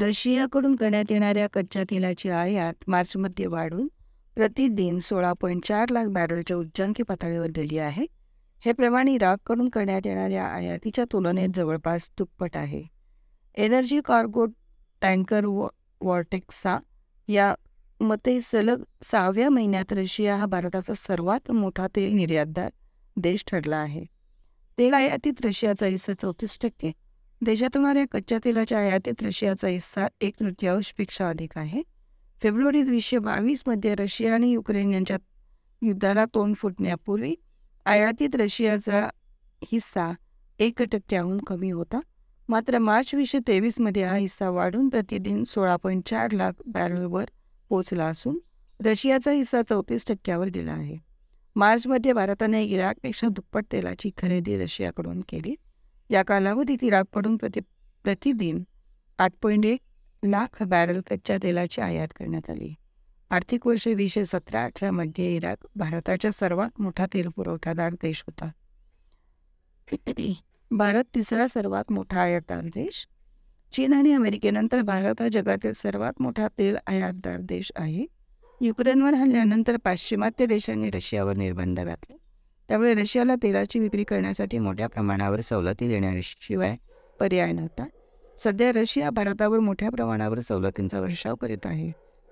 रशियाकडून 0.01 0.75
करण्यात 0.75 1.05
येणाऱ्या 1.09 1.47
कच्च्या 1.53 1.83
तेलाची 1.83 2.29
आयात 2.29 2.73
मार्चमध्ये 2.88 3.45
वाढून 3.45 3.88
प्रतिदिन 4.35 4.99
सोळा 4.99 5.33
पॉईंट 5.33 5.65
चार 5.65 5.89
लाख 5.89 6.05
बॅरलच्या 6.05 6.57
उच्चांकी 6.57 7.03
पातळीवर 7.03 7.47
गेली 7.55 7.77
आहे. 7.77 8.05
हे 8.65 8.71
प्रमाण 8.71 9.07
इराककडून 9.07 9.69
करण्यात 9.69 10.01
येणाऱ्या 10.05 10.45
आयातीच्या 10.45 11.05
तुलनेत 11.05 11.49
जवळपास 11.55 12.09
दुप्पट 12.17 12.57
आहे. 12.57 12.83
एनर्जी 13.55 13.99
कार्गो 14.05 14.45
टँकर 15.01 15.45
वॉ 15.45 15.67
वॉर्टेक्सा 16.01 16.77
या 17.27 17.53
मते 17.99 18.41
सलग 18.41 18.83
सहाव्या 19.03 19.49
महिन्यात 19.49 19.93
रशिया 19.93 20.35
हा 20.35 20.45
भारताचा 20.45 20.93
सर्वात 20.93 21.51
मोठा 21.51 21.88
तेल 21.95 22.13
निर्यातदार 22.13 22.69
देश 23.17 23.43
ठरला 23.47 23.77
आहे. 23.77 24.05
तेल 24.77 24.93
आयातीत 24.93 25.45
रशियाचा 25.45 25.85
हिस्सा 25.85 26.13
चौतीस 26.13 26.57
टक्के 26.62 26.91
देशात 27.41 27.78
होणाऱ्या 27.78 28.04
कच्च्या 28.12 28.38
तेलाच्या 28.45 28.80
आयातीत 28.80 29.23
रशियाचा 29.23 29.67
हिस्सा 29.67 30.08
एक 30.21 30.34
तृतीयांशपेक्षा 30.39 31.30
अधिक 31.30 31.58
आहे. 31.58 31.82
फेब्रुवारी 32.41 32.82
वीसशे 32.84 33.17
बावीसमध्ये 33.17 33.95
रशिया 33.95 34.34
आणि 34.34 34.52
युक्रेन 34.52 34.91
यांच्यात 34.93 35.19
युद्धाला 35.82 36.25
तोंड 36.25 36.56
फुटण्यापूर्वी 36.56 37.34
आयातीत 37.86 38.36
रशियाचा 38.36 39.08
हिस्सा 39.63 40.12
एक 40.60 40.82
टक्क्याहून 40.82 41.38
कमी 41.38 41.69
होता. 41.69 41.99
मात्र 42.49 42.78
मार्च 42.78 43.15
वीसशे 43.15 43.39
तेवीसमध्ये 43.47 44.04
हा 44.04 44.15
हिस्सा 44.15 44.49
वाढून 44.49 44.89
प्रतिदिन 44.89 45.43
सोळा 45.43 45.75
पॉईंट 45.75 46.08
चार 46.08 46.32
लाख 46.32 46.62
बॅरलवर 46.65 47.25
पोचला 47.69 48.06
असून 48.06 48.39
रशियाचा 48.86 49.32
हिस्सा 49.32 49.62
चौतीस 49.62 50.06
टक्क्यावर 50.08 50.47
गेला 50.47 50.71
आहे. 50.71 50.97
मार्चमध्ये 51.56 52.13
भारताने 52.13 52.63
इराकपेक्षा 52.63 53.28
दुप्पट 53.28 53.65
तेलाची 53.71 54.10
खरेदी 54.17 54.58
रशियाकडून 54.58 55.21
केली. 55.30 55.56
या 56.10 56.24
कालावधीत 56.24 56.78
इराककडून 56.82 57.38
प्रति 57.38 57.60
प्रतिदिन 58.04 58.63
आठ 59.17 59.32
पॉईंट 59.41 59.65
एक 59.65 59.80
लाख 60.24 60.63
बॅरल 60.63 61.02
कच्च्या 61.02 61.38
तेलाची 61.43 61.82
आयात 61.82 62.08
करण्यात 62.15 62.50
आली. 62.50 62.74
आर्थिक 63.30 63.67
वर्ष 63.67 63.88
वीसशे 63.88 64.26
सतरा 64.26 64.63
अठरामध्ये 64.63 65.36
इराक 65.36 65.58
भारताचा 65.76 66.32
सर्वात 66.32 66.82
मोठा 66.82 67.06
तेल 67.06 67.28
पुरवठादार 67.28 67.93
देश 67.93 68.24
होता. 68.28 68.50
भारत 70.72 71.04
तिसरा 71.15 71.48
सर्वात 71.48 71.91
मोठा 71.91 72.22
आयातदार 72.22 72.62
देश. 72.62 73.08
चीन 73.72 73.93
आणि 73.93 74.13
अमेरिकेनंतर 74.13 74.82
भारत 74.82 75.22
हा 75.22 75.28
जगातील 75.28 75.74
सर्वात 75.74 76.13
मोठा 76.19 76.48
तेल 76.48 76.78
आयातदार 76.88 77.38
देश 77.39 77.72
आहे. 77.76 78.06
युक्रेनवर 78.62 79.13
हल्ल्यानंतर 79.13 79.78
पाश्चिमात्य 79.78 80.45
देशांनी 80.45 80.89
रशियावर 80.89 81.38
निर्बंध 81.38 81.80
घातले. 81.80 82.17
त्यामुळे 82.69 82.93
रशियाला 82.93 83.36
तेलाची 83.36 83.79
विक्री 83.79 84.03
करण्यासाठी 84.03 84.60
मोठ्या 84.60 84.88
प्रमाणावर 84.88 85.41
सवलती 85.41 85.88
देण्याशिवाय 85.88 86.75
पर्याय 87.19 87.51
नव्हता. 87.51 87.88
सध्या 88.39 88.71
रशिया 88.71 89.10
भारतावर 89.10 89.60
मोठ्या 89.60 89.89
प्रमाणावर 89.89 90.39
सवलतींचा 90.39 90.99
वर्षाव 90.99 91.36
करीत 91.36 91.65
आहे. 91.65 91.91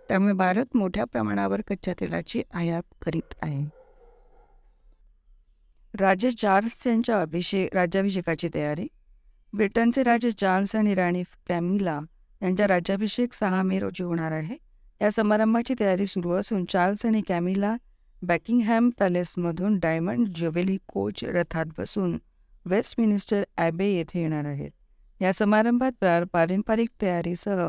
त्यामुळे 0.10 0.34
भारत 0.34 0.66
मोठ्या 0.76 1.04
प्रमाणावर 1.04 1.62
कच्च्या 1.62 1.94
तेलाची 1.94 2.44
आयात 2.54 2.82
करीत 3.06 3.34
आहे. 3.42 3.70
राजे 6.00 6.32
चार्ल्स 6.32 6.88
यांच्या 6.88 7.22
अभिषेक 7.22 7.76
राज्याभिषेकाची 7.76 8.50
तयारी. 8.56 8.88
ब्रिटनचे 9.54 10.04
राजे 10.04 10.32
चार्ल्स 10.32 10.76
आणि 10.76 10.96
राणी 10.96 11.24
कॅमिला 11.50 12.00
यांचा 12.42 12.68
राज्याभिषेक 12.68 13.34
सहा 13.34 13.62
मे 13.62 13.80
रोजी 13.80 14.04
होणार 14.04 14.32
आहे. 14.32 14.56
या 15.02 15.12
समारंभाची 15.12 15.74
तयारी 15.80 16.06
सुरू 16.06 16.32
असून 16.32 16.66
चार्ल्स 16.66 17.06
आणि 17.06 17.22
कॅमिला 17.28 17.76
बॅकिंगहॅम 18.22 18.90
पॅलेसमधून 19.00 19.78
डायमंड 19.80 20.28
ज्युबेली 20.36 20.78
कोच 20.88 21.24
रथात 21.24 21.66
बसून 21.78 22.18
वेस्टमिनिस्टर 22.66 23.44
ॲबे 23.58 23.88
येथे 23.88 24.22
येणार 24.22 24.46
आहेत. 24.46 24.72
या 25.22 25.34
समारंभात 25.34 26.04
पारंपरिक 26.34 26.90
तयारीसह 27.02 27.62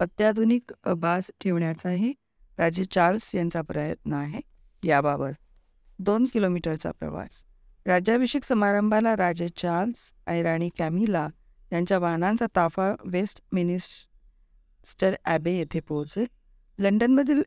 अत्याधुनिक 0.00 0.72
बास 0.96 1.30
ठेवण्याचाही 1.40 2.12
राजे 2.58 2.84
चार्ल्स 2.84 3.34
यांचा 3.34 3.62
प्रयत्न 3.62 4.12
आहे. 4.12 4.40
याबाबत 4.82 5.32
दोन 5.98 6.26
किलोमीटरचा 6.32 6.90
प्रवास. 6.90 7.44
राज्याभिषेक 7.86 8.44
समारंभाला 8.44 9.14
राजे 9.16 9.48
चार्ल्स 9.56 10.12
आणि 10.26 10.42
राणी 10.42 10.68
कॅमिला 10.78 11.26
यांच्या 11.72 11.98
वाहनांचा 11.98 12.46
ताफा 12.56 12.92
वेस्ट 13.04 13.42
मिनिस्टर 13.52 15.14
ॲबे 15.24 15.56
येथे 15.56 15.80
पोहोचेल. 15.80 16.26
लंडनमधील 16.78 17.42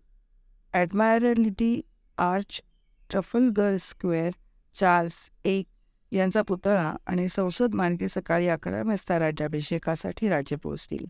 Admiralty 0.74 1.80
Arch 2.20 2.62
Trafalgar 3.10 3.76
Square 3.78 4.32
Charles 4.76 5.30
एक 5.46 5.66
यांचा 6.12 6.42
पुतळा 6.42 6.96
आणि 7.06 7.30
संसद 7.30 7.76
मार्गे 7.76 8.10
सकाळी 8.10 8.48
अकरा 8.48 8.84
वाजता 8.86 9.20
राज्याभिषेकासाठी 9.20 10.30
राज्य 10.30 10.56
पोहोचतील. 10.56 11.06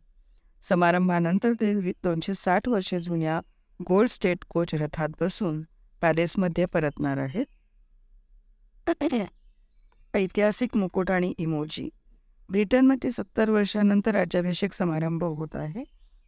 समारंभानंतर 0.62 1.52
ते 1.54 1.92
दोनशे 1.92 2.34
साठ 2.34 2.68
वर्षे 2.68 3.00
जुन्या 3.00 3.42
गोल्ड 3.88 4.10
स्टेट 4.10 4.38
कोच 4.50 4.76
रथात 4.76 5.10
बसून 5.22 5.62
पॅलेसमध्ये 6.02 6.66
परतणार 6.66 7.18
आहेत. 7.18 7.46
ऐतिहासिक 10.14 10.78
मुकुट 10.78 11.12
आणि 11.12 11.34
इमोजी. 11.38 11.90
ब्रिटनमध्ये 12.50 13.12
सत्तर 13.12 13.50
वर्षानंतर 13.50 14.12
राज्याभिषेक 14.12 14.74
समारंभ 14.74 15.24
होत 15.24 15.56
आहे. 15.56 15.84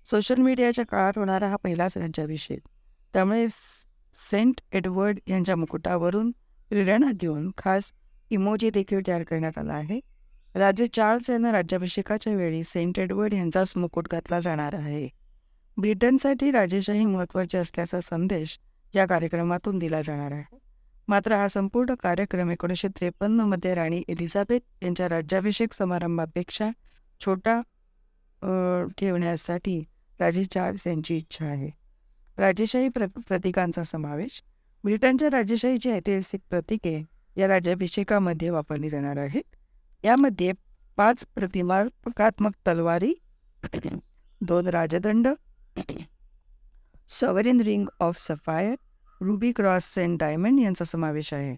सोशल 0.06 0.36
मीडियाच्या 0.36 0.86
काळात 0.86 1.14
होणारा 1.16 1.50
हा 1.50 1.56
पहिलाच 1.56 1.98
राज्याभिषेक. 1.98 2.60
त्यामुळे 3.14 3.46
सेंट 4.16 4.62
एडवर्ड 4.74 5.20
यांच्या 5.28 5.56
मुकुटावरून 5.56 6.32
प्रेरणा 6.72 7.12
घेऊन 7.12 7.50
खास 7.58 7.92
इमोजी 8.32 8.70
देखील 8.70 9.08
तयार 9.08 9.24
करण्यात 9.24 9.58
आला 9.58 9.74
आहे. 9.74 10.00
राजे 10.56 10.88
चार्ल्स 10.88 11.30
यांना 11.30 11.52
राज्याभिषेकाच्या 11.52 12.34
वेळी 12.34 12.64
सेंट 12.64 13.00
एडवर्ड 13.00 13.34
यांचाच 13.34 13.74
मुकुट 13.76 14.08
घातला 14.12 14.40
जाणार 14.40 14.74
आहे. 14.74 15.08
ब्रिटनसाठी 15.78 16.52
राजेशाही 16.52 17.06
महत्त्वाचे 17.06 17.58
असल्याचा 17.58 18.02
संदेश 18.02 18.58
या 18.94 19.06
कार्यक्रमातून 19.06 19.80
दिला 19.80 20.02
जाणार 20.02 20.32
आहे. 20.32 20.58
मात्र 21.08 21.36
हा 21.36 21.48
संपूर्ण 21.48 21.94
कार्यक्रम 21.94 22.50
एकोणीसशे 22.52 22.88
त्रेपन्नमध्ये 22.88 23.74
राणी 23.76 24.02
एलिझाबेथ 24.10 24.84
यांच्या 24.84 25.10
राज्याभिषेक 25.10 25.74
समारंभापेक्षा 25.74 26.70
छोटा 27.22 27.60
ठेवण्यासाठी 28.98 29.80
राजे 30.20 30.44
चार्ल्स 30.46 30.88
यांची 30.88 31.16
इच्छा 31.18 31.46
आहे. 31.46 31.70
राजेशाही 32.38 32.90
प्र 32.90 33.06
प्रतीकांचा 33.28 33.84
समावेश. 33.84 34.42
ब्रिटनच्या 34.84 35.30
राजेशाहीची 35.30 35.92
ऐतिहासिक 35.92 36.42
प्रतीके 36.50 37.02
या 37.38 37.48
राज्याभिषेकामध्ये 37.48 38.50
वापरली 38.50 38.90
जाणार 38.90 39.18
आहेत 39.18 39.56
यामध्ये 40.04 40.52
पाच 40.98 41.26
प्रतिमात्मक 41.36 42.54
तलवारी 42.68 43.14
दोन 44.42 44.68
राजदंड 44.68 45.28
sovereign 47.10 47.62
ring 47.62 47.86
of 48.00 48.20
sapphire 48.20 48.76
ruby 49.22 49.52
cross 49.52 49.86
saint 49.86 50.20
diamond 50.20 50.60
यांचा 50.60 50.86
समावेश 50.86 51.34
आहे. 51.34 51.56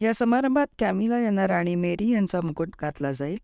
या 0.00 0.12
समारंभात 0.14 0.66
कॅमिला 0.78 1.18
यांना 1.18 1.46
राणी 1.46 1.74
मेरी 1.74 2.10
यांचा 2.12 2.40
मुकुट 2.44 2.70
घातला 2.80 3.12
जाईल. 3.12 3.38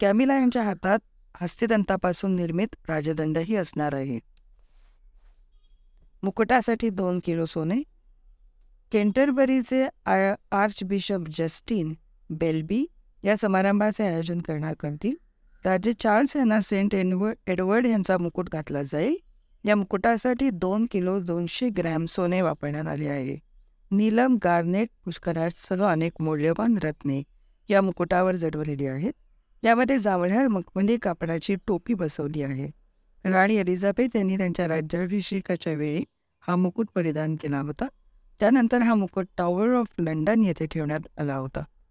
कॅमिला 0.00 0.34
यांच्या 0.34 0.62
हातात 0.62 0.98
हस्तिदंतापासून 1.40 2.34
निर्मित 2.36 2.76
राजदंडही 2.88 3.56
असणार 3.56 3.94
आहे. 3.94 4.18
मुकुटासाठी 6.24 6.88
दोन 6.90 7.18
किलो 7.24 7.44
सोने 7.44 7.82
केंटरबरीचे 8.92 9.82
आर्च 10.06 10.82
बिशप 10.84 11.24
जस्टिन 11.38 11.92
बेल्बी 12.30 12.84
या 13.24 13.36
समारंभाचे 13.38 14.04
आयोजन 14.04 14.38
करणार 14.46 14.74
करतील. 14.80 15.14
राजे 15.64 15.92
चार्ल्स 15.92 16.36
यांना 16.36 16.60
सेंट 16.60 16.94
एडवर्ड 16.94 17.50
एडवर्ड 17.50 17.86
यांचा 17.86 18.16
मुकुट 18.18 18.48
घातला 18.52 18.82
जाईल. 18.82 19.16
या 19.64 19.76
मुकुटासाठी 19.76 20.48
दोन 20.50 20.86
किलो 20.90 21.18
दोनशे 21.20 21.68
ग्रॅम 21.78 22.04
सोने 22.06 22.40
वापरण्यात 22.42 22.86
आले 22.86 23.08
आहे. 23.08 23.36
नीलम 23.90 24.36
गार्नेट 24.44 24.88
पुष्कराजसह 25.04 25.84
अनेक 25.90 26.20
मौल्यवान 26.20 26.78
रत्ने 26.82 27.22
या 27.68 27.82
मुकुटावर 27.82 28.36
जडवलेली 28.36 28.86
आहेत. 28.86 29.12
यामध्ये 29.62 29.98
जांभळ्या 29.98 30.48
मखमली 30.48 30.96
कापडाची 31.02 31.56
टोपी 31.66 31.94
बसवली 31.94 32.42
आहे. 32.42 32.70
राणी 33.24 33.56
एलिझाबेथ 33.56 34.16
यांनी 34.16 34.36
त्यांच्या 34.36 34.66
राज्याभिषेकाच्या 34.68 35.72
वेळी 35.72 36.04
हा 36.48 36.56
मुकुट 36.56 36.88
परिधान 36.94 37.36
केला 37.36 37.60
होता. 37.60 37.86
त्यानंतर 38.40 38.82
हा 38.82 38.94
मुकुट 38.94 39.26
टॉवर 39.36 39.74
ऑफ 39.74 39.86
लंडन 39.98 40.42
येथे 40.42 40.66
ठेवण्यात 40.66 41.00
आला 41.18 41.36
होता. 41.36 41.64